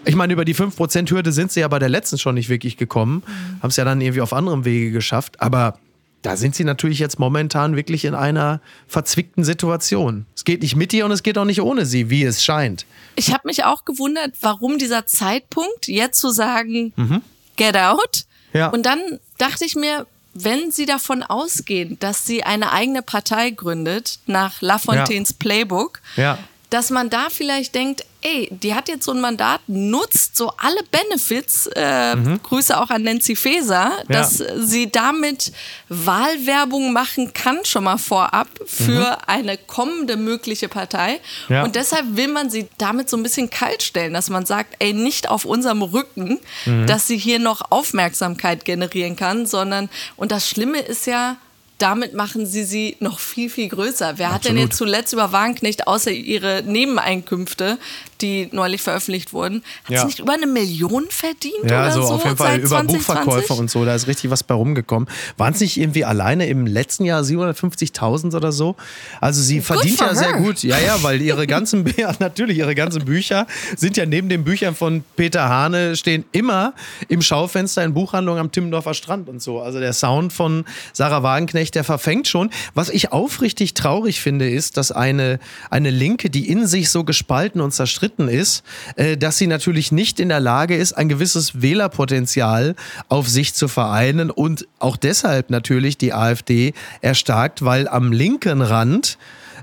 [0.04, 3.22] ich meine, über die 5%-Hürde sind sie ja bei der letzten schon nicht wirklich gekommen,
[3.62, 5.78] haben es ja dann irgendwie auf anderem Wege geschafft, aber
[6.22, 10.26] da sind sie natürlich jetzt momentan wirklich in einer verzwickten Situation.
[10.34, 12.84] Es geht nicht mit ihr und es geht auch nicht ohne sie, wie es scheint.
[13.16, 17.22] Ich habe mich auch gewundert, warum dieser Zeitpunkt, jetzt zu sagen, mhm.
[17.56, 18.24] get out.
[18.52, 18.68] Ja.
[18.68, 19.00] Und dann
[19.38, 25.30] dachte ich mir, wenn Sie davon ausgehen, dass sie eine eigene Partei gründet, nach Lafontaines
[25.30, 25.36] ja.
[25.38, 26.38] Playbook, ja.
[26.70, 30.82] Dass man da vielleicht denkt, ey, die hat jetzt so ein Mandat, nutzt so alle
[30.90, 32.40] Benefits, äh, mhm.
[32.42, 34.04] Grüße auch an Nancy Faeser, ja.
[34.08, 35.52] dass sie damit
[35.88, 39.24] Wahlwerbung machen kann, schon mal vorab, für mhm.
[39.26, 41.20] eine kommende mögliche Partei.
[41.48, 41.64] Ja.
[41.64, 44.92] Und deshalb will man sie damit so ein bisschen kalt stellen, dass man sagt, ey,
[44.92, 46.86] nicht auf unserem Rücken, mhm.
[46.86, 51.36] dass sie hier noch Aufmerksamkeit generieren kann, sondern, und das Schlimme ist ja,
[51.80, 54.18] damit machen sie sie noch viel, viel größer.
[54.18, 54.34] Wer Absolut.
[54.34, 57.78] hat denn jetzt zuletzt über Wagenknecht außer ihre Nebeneinkünfte
[58.22, 59.62] die neulich veröffentlicht wurden.
[59.84, 60.00] Hat ja.
[60.00, 62.02] sie nicht über eine Million verdient ja, oder so?
[62.02, 63.06] so auf jeden Fall über 2020?
[63.06, 63.84] Buchverkäufe und so.
[63.84, 65.08] Da ist richtig was bei rumgekommen.
[65.36, 68.76] Waren es nicht irgendwie alleine im letzten Jahr 750.000 oder so?
[69.20, 70.14] Also sie verdient ja her.
[70.14, 70.62] sehr gut.
[70.62, 74.74] Ja, ja, weil ihre ganzen, ja, natürlich, ihre ganzen Bücher sind ja neben den Büchern
[74.74, 76.74] von Peter Hane stehen immer
[77.08, 79.60] im Schaufenster in Buchhandlungen am Timmendorfer Strand und so.
[79.60, 82.50] Also der Sound von Sarah Wagenknecht, der verfängt schon.
[82.74, 85.38] Was ich aufrichtig traurig finde, ist, dass eine,
[85.70, 88.64] eine Linke, die in sich so gespalten und zerstritten umstritten ist,
[88.96, 92.74] äh, dass sie natürlich nicht in der Lage ist, ein gewisses Wählerpotenzial
[93.08, 99.18] auf sich zu vereinen und auch deshalb natürlich die AfD erstarkt, weil am linken Rand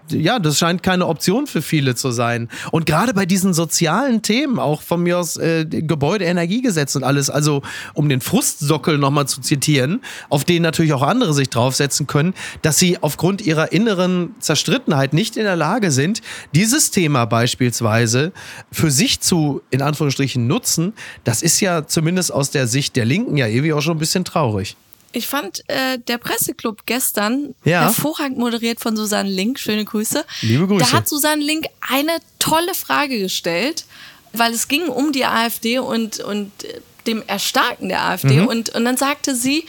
[0.09, 2.49] ja, das scheint keine Option für viele zu sein.
[2.71, 7.61] Und gerade bei diesen sozialen Themen, auch von mir aus äh, Gebäudeenergiegesetz und alles, also
[7.93, 12.77] um den Frustsockel nochmal zu zitieren, auf den natürlich auch andere sich draufsetzen können, dass
[12.77, 16.21] sie aufgrund ihrer inneren Zerstrittenheit nicht in der Lage sind,
[16.53, 18.31] dieses Thema beispielsweise
[18.71, 20.93] für sich zu, in Anführungsstrichen, nutzen,
[21.23, 24.25] das ist ja zumindest aus der Sicht der Linken ja irgendwie auch schon ein bisschen
[24.25, 24.75] traurig.
[25.11, 27.81] Ich fand äh, der Presseclub gestern ja.
[27.81, 29.59] hervorragend moderiert von Susanne Link.
[29.59, 30.25] Schöne Grüße.
[30.41, 30.85] Liebe Grüße.
[30.85, 33.85] Da hat Susanne Link eine tolle Frage gestellt,
[34.33, 38.41] weil es ging um die AfD und, und äh, dem Erstarken der AfD.
[38.41, 38.47] Mhm.
[38.47, 39.65] Und, und dann sagte sie,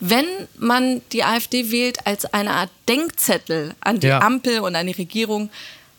[0.00, 4.20] wenn man die AfD wählt als eine Art Denkzettel an die ja.
[4.20, 5.50] Ampel und an die Regierung,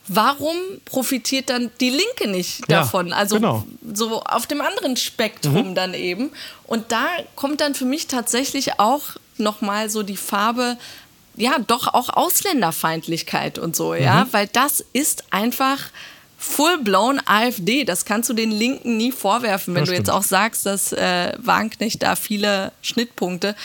[0.10, 3.08] warum profitiert dann die Linke nicht davon?
[3.08, 3.64] Ja, also genau.
[3.94, 5.76] so auf dem anderen Spektrum mhm.
[5.76, 6.32] dann eben.
[6.66, 9.04] Und da kommt dann für mich tatsächlich auch
[9.38, 10.78] nochmal so die Farbe,
[11.36, 14.34] ja, doch auch Ausländerfeindlichkeit und so, ja, mhm.
[14.34, 15.80] weil das ist einfach
[16.38, 17.84] full-blown AfD.
[17.84, 20.08] Das kannst du den Linken nie vorwerfen, wenn das du stimmt.
[20.08, 23.56] jetzt auch sagst, dass äh, Wagenknecht da viele Schnittpunkte.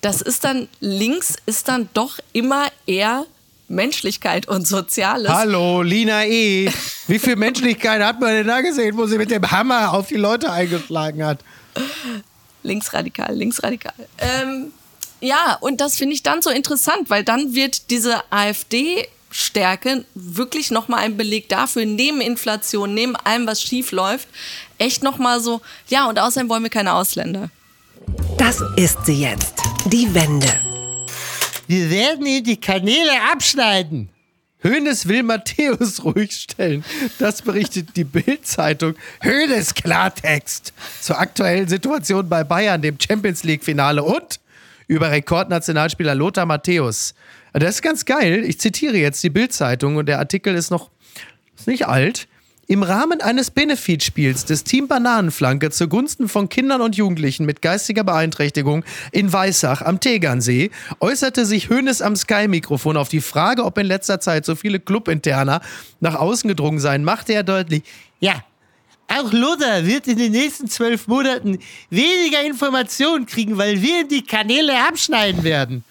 [0.00, 3.24] Das ist dann, links ist dann doch immer eher
[3.68, 5.30] Menschlichkeit und Soziales.
[5.30, 6.70] Hallo, Lina E.
[7.06, 10.16] Wie viel Menschlichkeit hat man denn da gesehen, wo sie mit dem Hammer auf die
[10.16, 11.40] Leute eingeschlagen hat?
[12.62, 13.94] Linksradikal, linksradikal.
[14.18, 14.72] Ähm,
[15.20, 20.70] ja, und das finde ich dann so interessant, weil dann wird diese AfD Stärke wirklich
[20.70, 24.28] nochmal ein Beleg dafür, neben Inflation, neben allem, was schief läuft,
[24.78, 27.50] echt nochmal so, ja, und außerdem wollen wir keine Ausländer.
[28.38, 29.54] Das ist sie jetzt,
[29.86, 30.52] die Wende.
[31.66, 34.10] Wir werden ihm die Kanäle abschneiden.
[34.62, 36.84] Hönes will Matthäus ruhig stellen.
[37.18, 38.94] Das berichtet die Bild-Zeitung.
[39.22, 44.40] Hönes Klartext zur aktuellen Situation bei Bayern, dem Champions League-Finale und
[44.86, 47.14] über Rekordnationalspieler Lothar Matthäus.
[47.52, 48.42] Das ist ganz geil.
[48.44, 50.90] Ich zitiere jetzt die Bild-Zeitung und der Artikel ist noch
[51.56, 52.26] ist nicht alt.
[52.66, 58.84] Im Rahmen eines Benefitspiels des Team Bananenflanke zugunsten von Kindern und Jugendlichen mit geistiger Beeinträchtigung
[59.12, 64.18] in Weissach am Tegernsee äußerte sich Hönes am Sky-Mikrofon auf die Frage, ob in letzter
[64.18, 65.60] Zeit so viele Clubinterner
[66.00, 67.82] nach außen gedrungen seien, machte er deutlich,
[68.20, 68.42] ja,
[69.08, 71.58] auch Lothar wird in den nächsten zwölf Monaten
[71.90, 75.84] weniger Informationen kriegen, weil wir die Kanäle abschneiden werden.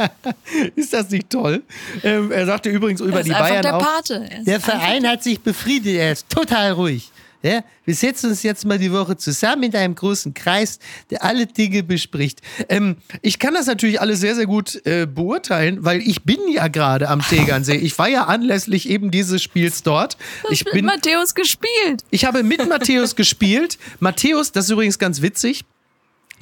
[0.76, 1.62] ist das nicht toll?
[2.02, 3.82] Ähm, er sagte übrigens über die Bayern der auch.
[3.82, 4.28] Pate.
[4.46, 7.10] Der Verein hat sich befriedet, er ist total ruhig.
[7.42, 10.78] Ja, wir setzen uns jetzt mal die Woche zusammen in einem großen Kreis,
[11.10, 12.40] der alle Dinge bespricht.
[12.68, 16.68] Ähm, ich kann das natürlich alles sehr, sehr gut äh, beurteilen, weil ich bin ja
[16.68, 17.74] gerade am Tegernsee.
[17.74, 20.16] Ich war ja anlässlich eben dieses Spiels dort.
[20.44, 22.04] Du ich bin, mit Matthäus gespielt.
[22.10, 23.76] Ich habe mit Matthäus gespielt.
[23.98, 25.64] Matthäus, das ist übrigens ganz witzig.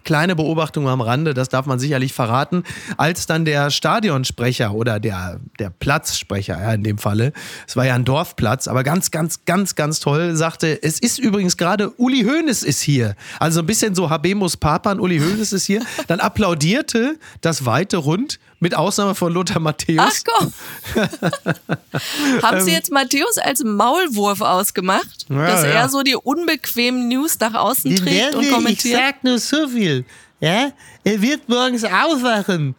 [0.05, 2.65] Kleine Beobachtung am Rande, das darf man sicherlich verraten,
[2.97, 7.33] als dann der Stadionsprecher oder der, der Platzsprecher ja, in dem Falle,
[7.67, 11.57] es war ja ein Dorfplatz, aber ganz, ganz, ganz, ganz toll, sagte, es ist übrigens
[11.57, 13.15] gerade Uli Hoeneß ist hier.
[13.39, 15.83] Also ein bisschen so Habemus Papan, Uli Hoeneß ist hier.
[16.07, 19.99] Dann applaudierte das weite Rund mit Ausnahme von Lothar Matthäus.
[19.99, 20.53] Ach komm.
[22.43, 25.27] Haben Sie jetzt Matthäus als Maulwurf ausgemacht?
[25.29, 25.71] Ja, dass ja.
[25.71, 28.85] er so die unbequemen News nach außen Die trägt und kommentiert?
[28.85, 30.05] Ich sag nur so viel.
[30.41, 30.73] Ja?
[31.03, 32.75] Er wird morgens aufwachen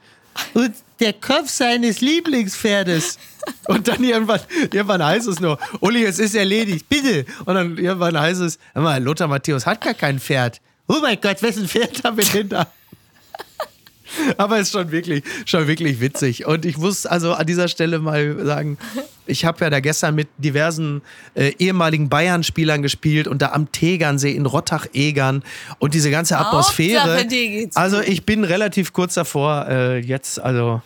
[0.54, 3.18] und der Kopf seines Lieblingspferdes.
[3.68, 4.40] Und dann irgendwann,
[4.72, 7.26] irgendwann heißt es nur, Uli, es ist erledigt, bitte.
[7.46, 10.62] Und dann irgendwann heißt es, hör mal, Lothar Matthäus hat gar kein Pferd.
[10.88, 12.68] Oh mein Gott, wessen Pferd haben wir denn da?
[14.38, 16.46] Aber es ist schon wirklich, schon wirklich witzig.
[16.46, 18.78] Und ich muss also an dieser Stelle mal sagen,
[19.26, 21.02] ich habe ja da gestern mit diversen
[21.36, 25.44] äh, ehemaligen Bayern-Spielern gespielt und da am Tegernsee in Rottach-Egern
[25.80, 27.02] und diese ganze Atmosphäre.
[27.02, 27.28] Hauptsache,
[27.76, 30.82] Also ich bin relativ kurz davor, äh, jetzt also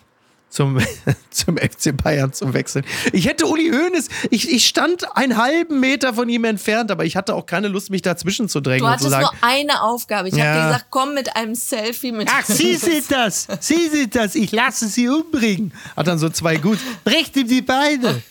[0.56, 0.80] zum,
[1.30, 2.86] zum FC Bayern zu wechseln.
[3.12, 7.16] Ich hätte Uli Hoeneß, ich, ich stand einen halben Meter von ihm entfernt, aber ich
[7.16, 10.30] hatte auch keine Lust, mich dazwischen zu drängen Du und zu hattest nur eine Aufgabe.
[10.30, 10.46] Ich Ja.
[10.46, 12.30] habe dir gesagt, komm mit einem Selfie mit.
[12.32, 13.48] Ach, Sie sind das!
[13.60, 14.36] Sie sind das!
[14.36, 15.74] Ich lasse Sie umbringen!
[15.96, 16.80] Hat dann so zwei gut.
[17.04, 18.22] Brecht ihm die Beine!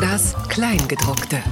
[0.00, 1.42] Das Kleingedruckte.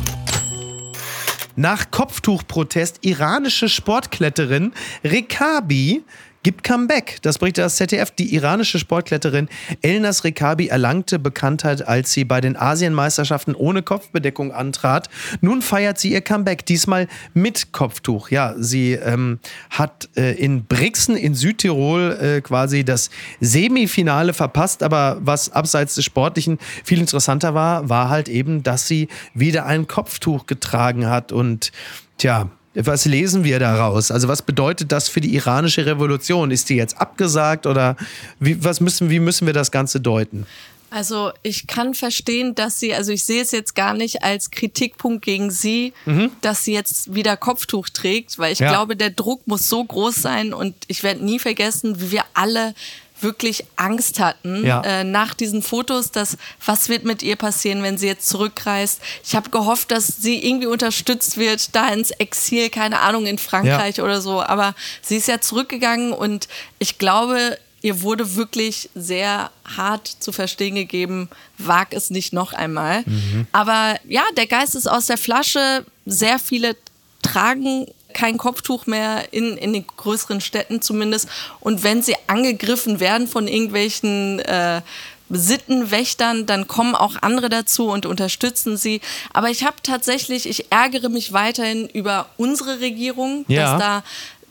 [1.56, 4.72] Nach Kopftuchprotest iranische Sportkletterin
[5.04, 6.02] Rekabi
[6.42, 7.18] gibt Comeback.
[7.22, 8.10] Das berichtet das ZDF.
[8.10, 9.48] Die iranische Sportkletterin
[9.80, 15.08] Elnas Rekabi erlangte Bekanntheit, als sie bei den Asienmeisterschaften ohne Kopfbedeckung antrat.
[15.40, 18.30] Nun feiert sie ihr Comeback, diesmal mit Kopftuch.
[18.30, 19.38] Ja, sie ähm,
[19.70, 26.04] hat äh, in Brixen in Südtirol äh, quasi das Semifinale verpasst, aber was abseits des
[26.04, 31.72] Sportlichen viel interessanter war, war halt eben, dass sie wieder ein Kopftuch getragen hat und
[32.18, 34.10] tja, was lesen wir daraus?
[34.10, 36.50] Also was bedeutet das für die iranische Revolution?
[36.50, 37.96] Ist die jetzt abgesagt oder
[38.40, 40.46] wie, was müssen, wie müssen wir das Ganze deuten?
[40.90, 45.24] Also ich kann verstehen, dass sie, also ich sehe es jetzt gar nicht als Kritikpunkt
[45.24, 45.94] gegen sie,
[46.42, 48.68] dass sie jetzt wieder Kopftuch trägt, weil ich Ja.
[48.68, 52.74] glaube, der Druck muss so groß sein und ich werde nie vergessen, wie wir alle
[53.22, 54.82] wirklich Angst hatten Ja.
[54.82, 59.00] äh, nach diesen Fotos, dass was wird mit ihr passieren, wenn sie jetzt zurückreist.
[59.24, 64.00] Ich habe gehofft, dass sie irgendwie unterstützt wird, da ins Exil, keine Ahnung, in Frankreich
[64.00, 64.42] oder so.
[64.42, 70.74] Aber sie ist ja zurückgegangen und ich glaube, ihr wurde wirklich sehr hart zu verstehen
[70.76, 73.04] gegeben, wag es nicht noch einmal.
[73.52, 75.84] Aber ja, der Geist ist aus der Flasche.
[76.06, 76.76] Sehr viele
[77.22, 81.28] tragen kein Kopftuch mehr in, in den größeren Städten zumindest.
[81.60, 84.82] Und wenn sie angegriffen werden von irgendwelchen äh,
[85.30, 89.00] Sittenwächtern, dann kommen auch andere dazu und unterstützen sie.
[89.32, 93.72] Aber ich habe tatsächlich, ich ärgere mich weiterhin über unsere Regierung, Ja.
[93.72, 94.04] dass da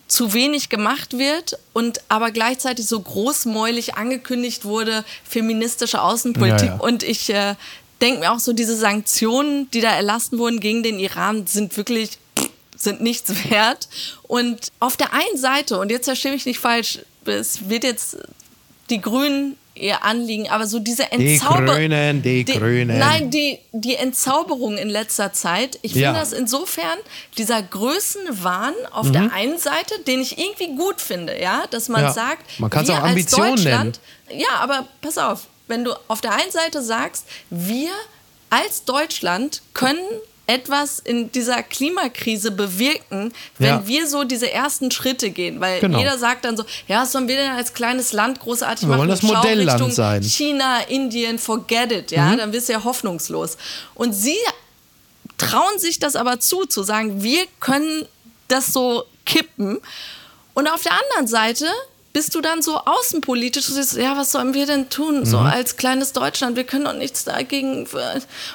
[0.07, 6.67] zu wenig gemacht wird und aber gleichzeitig so großmäulig angekündigt wurde, feministische Außenpolitik.
[6.67, 6.79] Ja, ja.
[6.79, 7.55] Und ich äh,
[8.01, 12.17] denke mir auch so, diese Sanktionen, die da erlassen wurden gegen den Iran, sind wirklich
[12.83, 13.87] sind nichts wert.
[14.23, 18.17] Und auf der einen Seite, und jetzt verstehe mich nicht falsch, es wird jetzt
[18.89, 22.99] die Grünen ihr Anliegen, aber so diese Die Entzauber Grünen, die Grünen.
[22.99, 25.79] Nein, die, die Entzauberung in letzter Zeit.
[25.81, 26.13] Ich finde Ja.
[26.13, 26.97] das insofern,
[27.37, 29.13] dieser Größenwahn auf Mhm.
[29.13, 32.11] der einen Seite, den ich irgendwie gut finde, ja, dass man Ja.
[32.11, 36.19] sagt, Man kann's wir auch als Ambition Deutschland, ja, aber pass auf, wenn du auf
[36.19, 37.91] der einen Seite sagst, wir
[38.49, 39.99] als Deutschland können
[40.51, 43.87] etwas in dieser Klimakrise bewirken, wenn Ja.
[43.87, 45.59] wir so diese ersten Schritte gehen.
[45.61, 45.97] Weil Genau.
[45.99, 48.99] jeder sagt dann so, ja, was sollen wir denn als kleines Land großartig Wir machen?
[48.99, 50.21] wollen das Modellland Richtung sein.
[50.23, 53.57] China, Indien, forget it, ja, dann bist du ja hoffnungslos.
[53.95, 54.37] Und sie
[55.37, 58.05] trauen sich das aber zu, zu sagen, wir können
[58.47, 59.79] das so kippen.
[60.53, 61.65] Und auf der anderen Seite
[62.13, 65.77] bist du dann so außenpolitisch, du siehst, ja, was sollen wir denn tun, so als
[65.77, 67.87] kleines Deutschland, wir können doch nichts dagegen.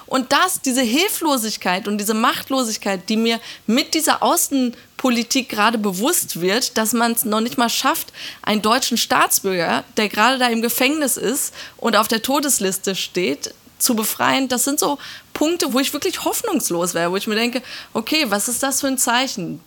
[0.06, 6.76] Und das, diese Hilflosigkeit und diese Machtlosigkeit, die mir mit dieser Außenpolitik gerade bewusst wird,
[6.76, 11.16] dass man es noch nicht mal schafft, einen deutschen Staatsbürger, der gerade da im Gefängnis
[11.16, 14.98] ist und auf der Todesliste steht, zu befreien, das sind so
[15.34, 18.86] Punkte, wo ich wirklich hoffnungslos wäre, wo ich mir denke, okay, was ist das für
[18.86, 19.60] ein Zeichen?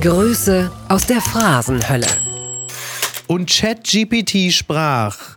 [0.00, 2.06] Grüße aus der Phrasenhölle.
[3.26, 5.36] Und ChatGPT sprach.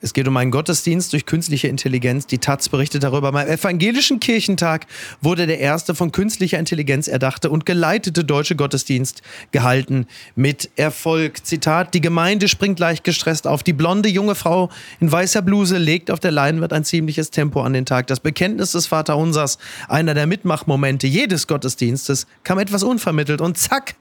[0.00, 2.26] Es geht um einen Gottesdienst durch künstliche Intelligenz.
[2.26, 3.32] Die Taz berichtet darüber.
[3.32, 4.86] Beim Evangelischen Kirchentag
[5.20, 10.06] wurde der erste von künstlicher Intelligenz erdachte und geleitete deutsche Gottesdienst gehalten
[10.36, 11.44] mit Erfolg.
[11.44, 13.64] Zitat: Die Gemeinde springt leicht gestresst auf.
[13.64, 17.72] Die blonde junge Frau in weißer Bluse legt auf der Leinwand ein ziemliches Tempo an
[17.72, 18.06] den Tag.
[18.06, 19.58] Das Bekenntnis des Vaterunsers,
[19.88, 23.96] einer der Mitmachmomente jedes Gottesdienstes, kam etwas unvermittelt und zack,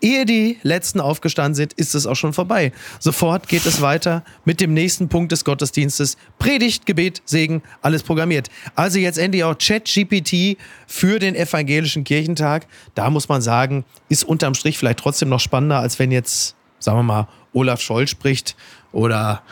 [0.00, 2.72] ehe die letzten aufgestanden sind, ist es auch schon vorbei.
[3.00, 6.16] Sofort geht es weiter mit dem nächsten Punkt des Gottesdienstes.
[6.38, 8.48] Predigt, Gebet, Segen, alles programmiert.
[8.74, 12.66] Also jetzt endlich auch ChatGPT für den evangelischen Kirchentag.
[12.94, 16.98] Da muss man sagen, ist unterm Strich vielleicht trotzdem noch spannender, als wenn jetzt, sagen
[16.98, 18.56] wir mal, Olaf Scholz spricht
[18.92, 19.42] oder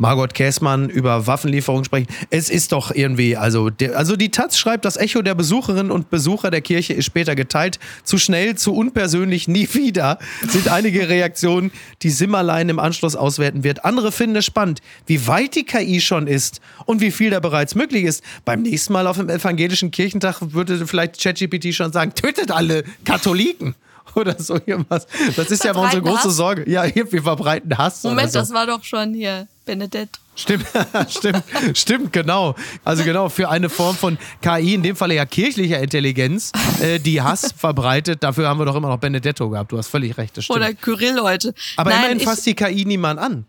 [0.00, 2.06] Margot Käßmann über Waffenlieferungen sprechen.
[2.30, 6.08] Es ist doch irgendwie, also, der, also die Taz schreibt, das Echo der Besucherinnen und
[6.08, 7.78] Besucher der Kirche ist später geteilt.
[8.02, 13.84] Zu schnell, zu unpersönlich, nie wieder sind einige Reaktionen, die Simmerlein im Anschluss auswerten wird.
[13.84, 17.74] Andere finden es spannend, wie weit die KI schon ist und wie viel da bereits
[17.74, 18.24] möglich ist.
[18.46, 23.74] Beim nächsten Mal auf dem evangelischen Kirchentag würde vielleicht ChatGPT schon sagen, tötet alle Katholiken
[24.14, 25.06] oder so irgendwas.
[25.36, 26.36] Das ist ja mal unsere große Hass.
[26.36, 26.70] Sorge.
[26.70, 28.02] Ja, wir verbreiten Hass.
[28.02, 28.38] Moment, so.
[28.38, 30.20] das war doch schon hier Benedetto.
[30.36, 30.66] Stimmt,
[31.08, 31.44] stimmt,
[31.74, 32.54] stimmt, genau.
[32.84, 37.20] Also genau, für eine Form von KI, in dem Falle ja kirchlicher Intelligenz, äh, die
[37.20, 39.72] Hass verbreitet, dafür haben wir doch immer noch Benedetto gehabt.
[39.72, 40.58] Du hast völlig recht, das stimmt.
[40.58, 41.54] Oder Kyrill heute.
[41.76, 43.44] Aber Nein, immerhin fasst die KI niemand an.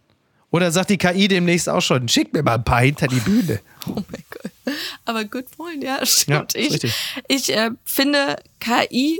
[0.51, 3.61] Oder sagt die KI demnächst auch schon, schick mir mal ein paar hinter die Bühne.
[3.87, 4.75] Oh mein Gott.
[5.05, 6.53] Aber good point, ja, stimmt.
[6.53, 6.93] Ja, richtig.
[7.27, 9.19] ich ich äh, finde KI,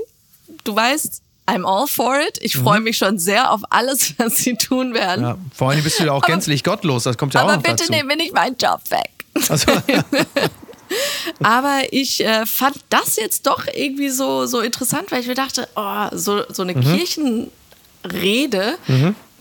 [0.64, 2.38] du weißt, I'm all for it.
[2.40, 5.20] Ich freue mich schon sehr auf alles, was sie tun werden.
[5.22, 5.26] Mhm.
[5.30, 7.62] Ja, vor allem bist du ja auch gänzlich gottlos, das kommt ja auch Aber noch
[7.62, 7.92] bitte dazu.
[7.92, 9.10] nehmen wir nicht meinen Job weg.
[9.48, 9.72] Also,
[11.42, 15.66] Aber ich äh, fand das jetzt doch irgendwie so, so interessant, weil ich mir dachte,
[15.74, 16.82] oh, so, so eine Mhm.
[16.82, 18.76] Kirchenrede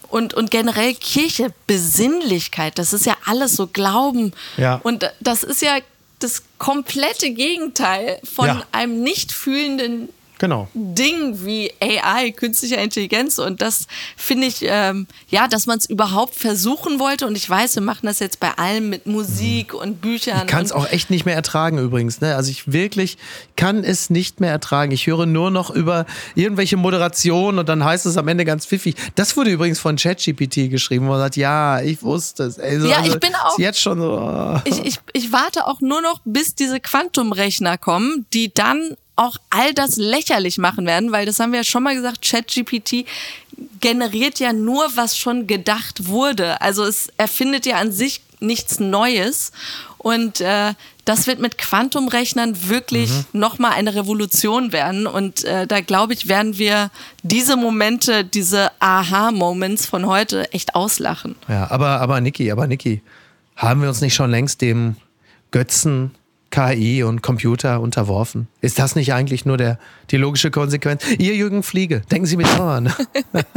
[0.07, 4.31] und, und generell Kirche, Besinnlichkeit, das ist ja alles so Glauben.
[4.57, 4.79] Ja.
[4.83, 5.77] Und das ist ja
[6.19, 8.63] das komplette Gegenteil von Ja.
[8.71, 10.09] einem nicht fühlenden
[10.41, 10.67] genau.
[10.73, 13.37] Ding wie AI, künstliche Intelligenz.
[13.39, 17.27] Und das finde ich, ähm, ja, dass man es überhaupt versuchen wollte.
[17.27, 20.41] Und ich weiß, wir machen das jetzt bei allem mit Musik und Büchern.
[20.41, 22.19] Ich kann es auch echt nicht mehr ertragen übrigens.
[22.19, 22.35] Ne?
[22.35, 23.17] Also ich wirklich
[23.55, 24.91] kann es nicht mehr ertragen.
[24.91, 28.95] Ich höre nur noch über irgendwelche Moderationen und dann heißt es am Ende ganz pfiffig.
[29.15, 32.59] Das wurde übrigens von ChatGPT geschrieben, wo man sagt, ja, ich wusste es.
[32.59, 34.11] Also, Ja, ich bin auch- jetzt schon so.
[34.19, 34.59] oh.
[34.65, 39.73] ich, ich, ich warte auch nur noch, bis diese Quantumrechner kommen, die dann auch all
[39.73, 43.05] das lächerlich machen werden, weil das haben wir ja schon mal gesagt, ChatGPT
[43.79, 46.61] generiert ja nur, was schon gedacht wurde.
[46.61, 49.51] Also es erfindet ja an sich nichts Neues.
[49.99, 50.73] Und äh,
[51.05, 53.25] das wird mit Quantumrechnern wirklich Mhm.
[53.33, 55.05] nochmal eine Revolution werden.
[55.05, 56.89] Und äh, da glaube ich, werden wir
[57.21, 61.35] diese Momente, diese Aha-Moments von heute echt auslachen.
[61.47, 63.03] Ja, aber, aber Niki, aber Niki,
[63.55, 64.95] haben wir uns nicht schon längst dem
[65.51, 66.11] Götzen
[66.51, 68.47] KI und Computer unterworfen?
[68.61, 69.79] Ist das nicht eigentlich nur der,
[70.11, 71.03] die logische Konsequenz?
[71.17, 72.93] Ihr Jürgen Fliege, denken Sie mit an.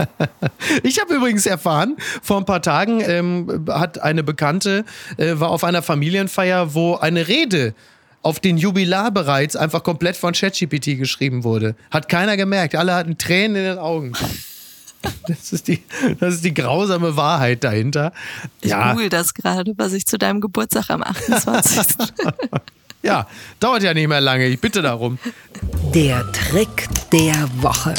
[0.83, 4.85] ich habe übrigens erfahren, vor ein paar Tagen ähm, hat eine Bekannte,
[5.17, 7.75] äh, war auf einer Familienfeier, wo eine Rede
[8.23, 11.77] auf den Jubilar bereits einfach komplett von ChatGPT geschrieben wurde.
[11.91, 12.75] Hat keiner gemerkt.
[12.75, 14.13] Alle hatten Tränen in den Augen.
[15.29, 15.83] Das ist die,
[16.19, 18.15] das ist die grausame Wahrheit dahinter.
[18.63, 21.97] Ich ja, google das gerade, was ich zu deinem Geburtstag am 28.
[23.05, 23.29] ja,
[23.61, 24.47] dauert ja nicht mehr lange.
[24.47, 25.19] Ich bitte darum.
[25.95, 27.95] Der Trick der Woche.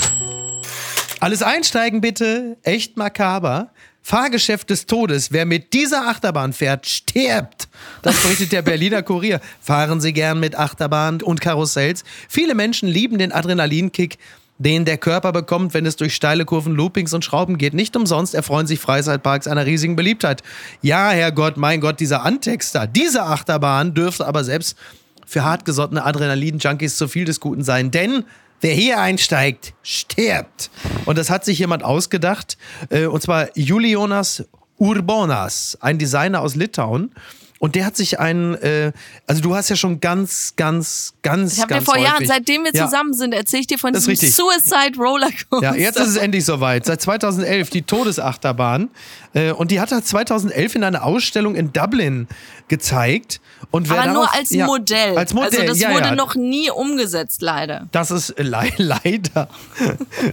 [1.19, 2.57] Alles einsteigen bitte.
[2.63, 3.69] Echt makaber.
[4.01, 5.31] Fahrgeschäft des Todes.
[5.31, 7.67] Wer mit dieser Achterbahn fährt, stirbt.
[8.03, 9.39] Das berichtet der Berliner Kurier.
[9.61, 12.03] Fahren Sie gern mit Achterbahn und Karussells.
[12.29, 14.17] Viele Menschen lieben den Adrenalinkick,
[14.57, 17.73] den der Körper bekommt, wenn es durch steile Kurven, Loopings und Schrauben geht.
[17.73, 20.43] Nicht umsonst erfreuen sich Freizeitparks einer riesigen Beliebtheit.
[20.81, 24.77] Ja, Herrgott, mein Gott, dieser Antexter, diese Achterbahn dürfte aber selbst
[25.25, 27.91] für hartgesottene Adrenalin-Junkies zu viel des Guten sein.
[27.91, 28.23] Denn
[28.61, 30.69] wer hier einsteigt, stirbt.
[31.05, 32.57] Und das hat sich jemand ausgedacht.
[32.89, 34.45] Äh, und zwar Julijonas
[34.77, 37.11] Urbonas, ein Designer aus Litauen.
[37.59, 38.91] Und der hat sich einen, äh,
[39.27, 42.27] also du hast ja schon ganz, ganz, ganz, Ich habe dir ganz vor Jahren, häufig-
[42.27, 42.85] seitdem wir Ja.
[42.85, 44.35] zusammen sind, erzähle ich dir von diesem richtig.
[44.35, 45.61] Suicide Rollercoaster.
[45.63, 46.85] Ja, jetzt ist es endlich soweit.
[46.85, 48.89] Seit 2011 die Todesachterbahn.
[49.33, 52.27] Äh, und die hat er 2011 in einer Ausstellung in Dublin
[52.67, 53.39] gezeigt.
[53.71, 55.17] Und wer Aber nur darauf- als ja, Modell.
[55.17, 57.87] Als Modell, Also das ja, wurde noch nie umgesetzt, leider.
[57.93, 59.47] Das ist äh, le leider.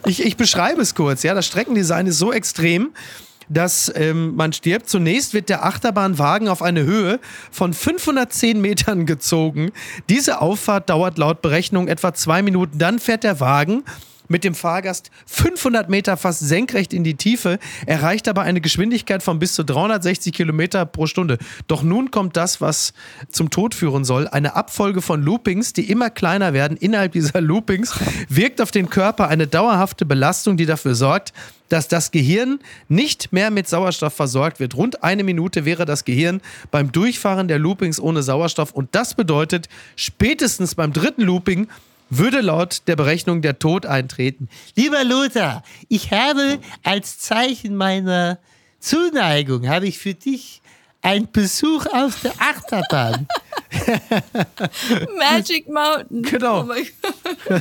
[0.06, 1.22] Ich, ich beschreibe es kurz.
[1.22, 2.90] Ja, das Streckendesign ist so extrem,
[3.48, 4.88] dass ähm, man stirbt.
[4.88, 9.72] Zunächst wird der Achterbahnwagen auf eine Höhe von 510 Metern gezogen.
[10.08, 12.78] Diese Auffahrt dauert laut Berechnung etwa zwei Minuten.
[12.78, 13.84] Dann fährt der Wagen
[14.32, 19.38] mit dem Fahrgast 500 Meter fast senkrecht in die Tiefe, erreicht aber eine Geschwindigkeit von
[19.38, 21.38] bis zu 360 Kilometer pro Stunde.
[21.68, 22.94] Doch nun kommt das, was
[23.30, 24.26] zum Tod führen soll.
[24.26, 26.76] Eine Abfolge von Loopings, die immer kleiner werden.
[26.76, 27.94] Innerhalb dieser Loopings
[28.28, 31.32] wirkt auf den Körper eine dauerhafte Belastung, die dafür sorgt,
[31.68, 32.58] dass das Gehirn
[32.88, 34.74] nicht mehr mit Sauerstoff versorgt wird.
[34.76, 38.72] Rund eine Minute wäre das Gehirn beim Durchfahren der Loopings ohne Sauerstoff.
[38.72, 41.68] Und das bedeutet, spätestens beim dritten Looping
[42.18, 44.48] würde laut der Berechnung der Tod eintreten.
[44.76, 48.38] Lieber Lothar, ich habe als Zeichen meiner
[48.80, 50.60] Zuneigung, habe ich für dich
[51.00, 53.26] einen Besuch auf der Achterbahn.
[55.18, 56.22] Magic Mountain.
[56.22, 56.64] Genau.
[56.64, 56.72] Oh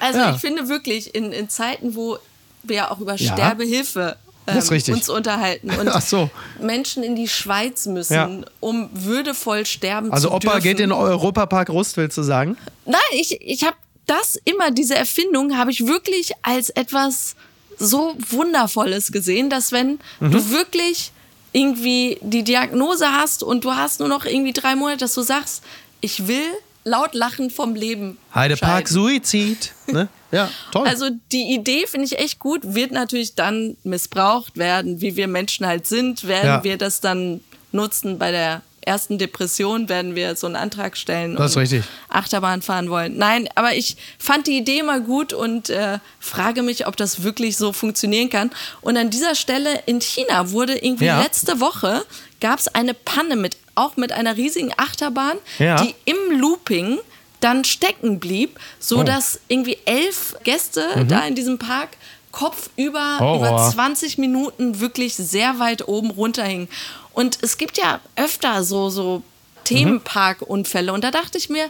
[0.00, 0.34] also Ja.
[0.34, 2.18] ich finde wirklich, in, in Zeiten, wo
[2.62, 3.32] wir auch über Ja.
[3.34, 4.16] Sterbehilfe
[4.46, 6.30] ähm, uns unterhalten und Ach so.
[6.60, 8.28] Menschen in die Schweiz müssen, Ja.
[8.60, 10.62] um würdevoll sterben Also zu Opa dürfen.
[10.62, 12.56] geht in den Europapark Rust, willst du sagen?
[12.86, 13.76] Nein, ich, ich habe
[14.06, 17.36] das immer, diese Erfindung, habe ich wirklich als etwas
[17.78, 20.30] so Wundervolles gesehen, dass wenn Mhm.
[20.30, 21.10] du wirklich
[21.52, 25.62] irgendwie die Diagnose hast und du hast nur noch irgendwie drei Monate, dass du sagst,
[26.00, 26.46] ich will
[26.84, 28.18] laut lachen vom Leben.
[28.34, 28.88] Heidepark.
[28.88, 29.72] Suizid.
[29.86, 30.08] Ne?
[30.30, 30.86] Ja, toll.
[30.86, 35.66] Also die Idee finde ich echt gut, wird natürlich dann missbraucht werden, wie wir Menschen
[35.66, 36.64] halt sind, werden Ja.
[36.64, 37.40] wir das dann
[37.72, 41.84] nutzen bei der ersten Depression, werden wir so einen Antrag stellen Das ist und richtig.
[42.10, 43.16] Achterbahn fahren wollen.
[43.16, 47.56] Nein, aber ich fand die Idee mal gut und äh, frage mich, ob das wirklich
[47.56, 48.50] so funktionieren kann.
[48.82, 51.22] Und an dieser Stelle in China wurde irgendwie Ja.
[51.22, 52.04] letzte Woche
[52.44, 55.76] gab es eine Panne mit auch mit einer riesigen Achterbahn, Ja.
[55.82, 56.98] die im Looping
[57.40, 59.00] dann stecken blieb, so Oh.
[59.00, 59.06] Mhm.
[59.06, 61.90] dass irgendwie elf Gäste da in diesem Park
[62.32, 63.48] kopfüber Horror.
[63.48, 66.68] über 20 Minuten wirklich sehr weit oben runterhingen.
[67.14, 69.22] Und es gibt ja öfter so, so
[69.64, 70.92] Themenparkunfälle.
[70.92, 71.66] Und da dachte ich mir,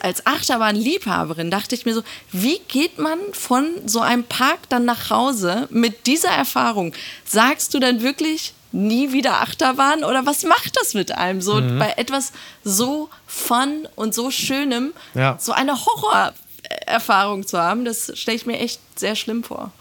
[0.00, 2.02] als Achterbahnliebhaberin, dachte ich mir so,
[2.32, 6.92] wie geht man von so einem Park dann nach Hause mit dieser Erfahrung?
[7.24, 11.78] Sagst du dann wirklich nie wieder Achterbahn oder was macht das mit einem so Mhm.
[11.78, 12.32] bei etwas
[12.64, 15.36] so fun und so schönem Ja.
[15.40, 17.84] so eine Horrorerfahrung zu haben?
[17.84, 19.72] Das stelle ich mir echt sehr schlimm vor.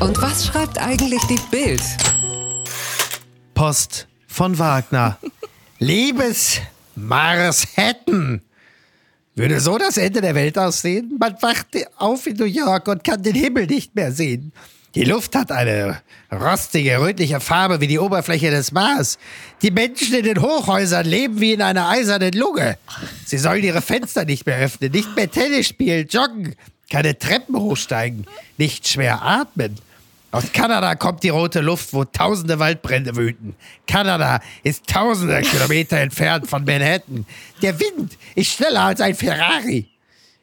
[0.00, 1.82] Und was schreibt eigentlich die Bild?
[3.54, 5.18] Post von Wagner.
[5.78, 6.60] Liebes
[6.94, 8.42] Manhattan.
[9.34, 11.16] Würde so das Ende der Welt aussehen?
[11.18, 11.66] Man wacht
[11.96, 14.52] auf in New York und kann den Himmel nicht mehr sehen.
[14.98, 19.16] Die Luft hat eine rostige, rötliche Farbe wie die Oberfläche des Mars.
[19.62, 22.78] Die Menschen in den Hochhäusern leben wie in einer eisernen Lunge.
[23.24, 26.56] Sie sollen ihre Fenster nicht mehr öffnen, nicht mehr Tennis spielen, joggen,
[26.90, 28.26] keine Treppen hochsteigen,
[28.56, 29.76] nicht schwer atmen.
[30.32, 33.54] Aus Kanada kommt die rote Luft, wo tausende Waldbrände wüten.
[33.86, 37.24] Kanada ist tausende Kilometer entfernt von Manhattan.
[37.62, 39.86] Der Wind ist schneller als ein Ferrari.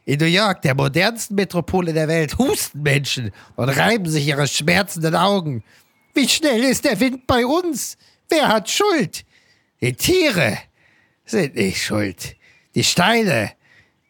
[0.06, 5.16] In New York, der modernsten Metropole der Welt, husten Menschen und reiben sich ihre schmerzenden
[5.16, 5.64] Augen.
[6.14, 7.98] Wie schnell ist der Wind bei uns?
[8.30, 9.26] Wer hat Schuld?
[9.82, 10.60] Die Tiere
[11.26, 12.36] sind nicht schuld.
[12.76, 13.52] Die Steine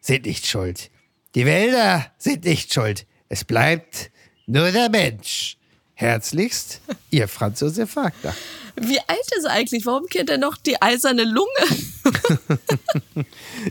[0.02, 0.92] sind nicht schuld.
[1.34, 3.08] Die Wälder sind nicht schuld.
[3.30, 4.12] Es bleibt
[4.48, 5.58] nur der Mensch.
[5.96, 8.36] Herzlichst, Ihr Franz Josef Wagner.
[8.76, 9.86] Wie alt ist er eigentlich?
[9.86, 11.48] Warum kennt er noch die eiserne Lunge?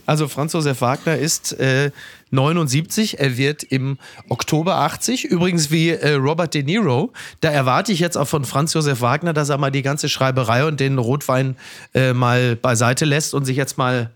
[0.07, 1.93] Also Franz Josef Wagner ist äh,
[2.31, 3.99] 79, er wird im
[4.29, 7.13] Oktober 80, übrigens wie äh, Robert De Niro.
[7.41, 10.65] Da erwarte ich jetzt auch von Franz Josef Wagner, dass er mal die ganze Schreiberei
[10.67, 11.57] und den Rotwein
[11.95, 14.11] äh, mal beiseite lässt und sich jetzt mal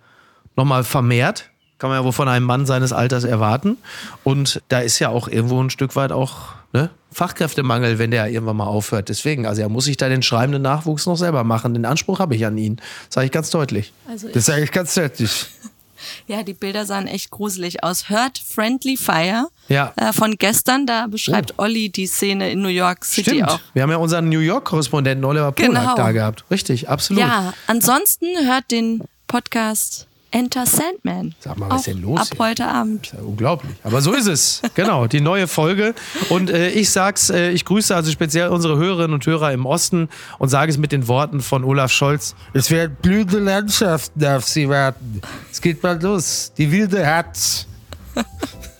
[0.56, 1.50] nochmal vermehrt.
[1.78, 3.76] Kann man ja wohl von einem Mann seines Alters erwarten.
[4.24, 8.56] Und da ist ja auch irgendwo ein Stück weit auch ne, Fachkräftemangel, wenn der irgendwann
[8.56, 9.08] mal aufhört.
[9.08, 11.74] Deswegen, also er muss sich da den schreibenden Nachwuchs noch selber machen.
[11.74, 12.80] Den Anspruch habe ich an ihn.
[13.08, 13.92] Sage ich ganz deutlich.
[14.08, 15.46] Also Das sage ich ganz deutlich.
[16.26, 18.08] ja, die Bilder sahen echt gruselig aus.
[18.08, 19.92] Hört Friendly Fire Ja.
[19.96, 20.86] äh, von gestern.
[20.86, 23.48] Da beschreibt Olli die Szene in New York City Stimmt.
[23.48, 23.60] auch.
[23.72, 25.94] Wir haben ja unseren New York-Korrespondenten Oliver Polak Genau.
[25.96, 26.44] da gehabt.
[26.50, 27.22] Richtig, absolut.
[27.22, 31.34] Ja, ansonsten hört den Podcast Enter Sandman.
[31.40, 32.38] Sag mal, was ist denn los Ab hier?
[32.38, 33.12] heute Abend.
[33.12, 33.74] Ja, unglaublich.
[33.82, 34.60] Aber so ist es.
[34.74, 35.94] genau, die neue Folge.
[36.28, 40.08] Und äh, ich sag's, äh, ich grüße also speziell unsere Hörerinnen und Hörer im Osten
[40.38, 42.34] und sage es mit den Worten von Olaf Scholz.
[42.52, 45.22] Es werden blühende Landschaften auf Sie warten.
[45.50, 46.52] Es geht mal los.
[46.58, 47.66] Die wilde Herz.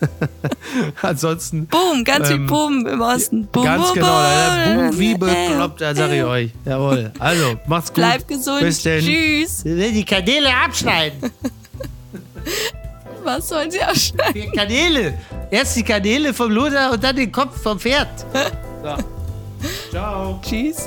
[1.03, 1.67] Ansonsten.
[1.67, 3.47] Boom, ganz Ähm, wie Boom im Osten.
[3.47, 4.77] Boom, Ganz boom, genau, boom.
[4.91, 6.51] boom, wie bekloppt, da sag ich euch.
[6.65, 7.13] Jawohl.
[7.19, 7.97] Also, macht's gut.
[7.97, 8.61] Bleib gesund.
[8.61, 9.05] Bis denn.
[9.05, 9.63] Tschüss.
[9.65, 11.31] Die Kanäle abschneiden.
[13.25, 14.35] Was sollen sie abschneiden?
[14.35, 15.15] Die Kanäle.
[15.51, 18.09] Erst die Kanäle vom Luder und dann den Kopf vom Pferd.
[19.91, 20.41] Ciao.
[20.43, 20.87] Tschüss.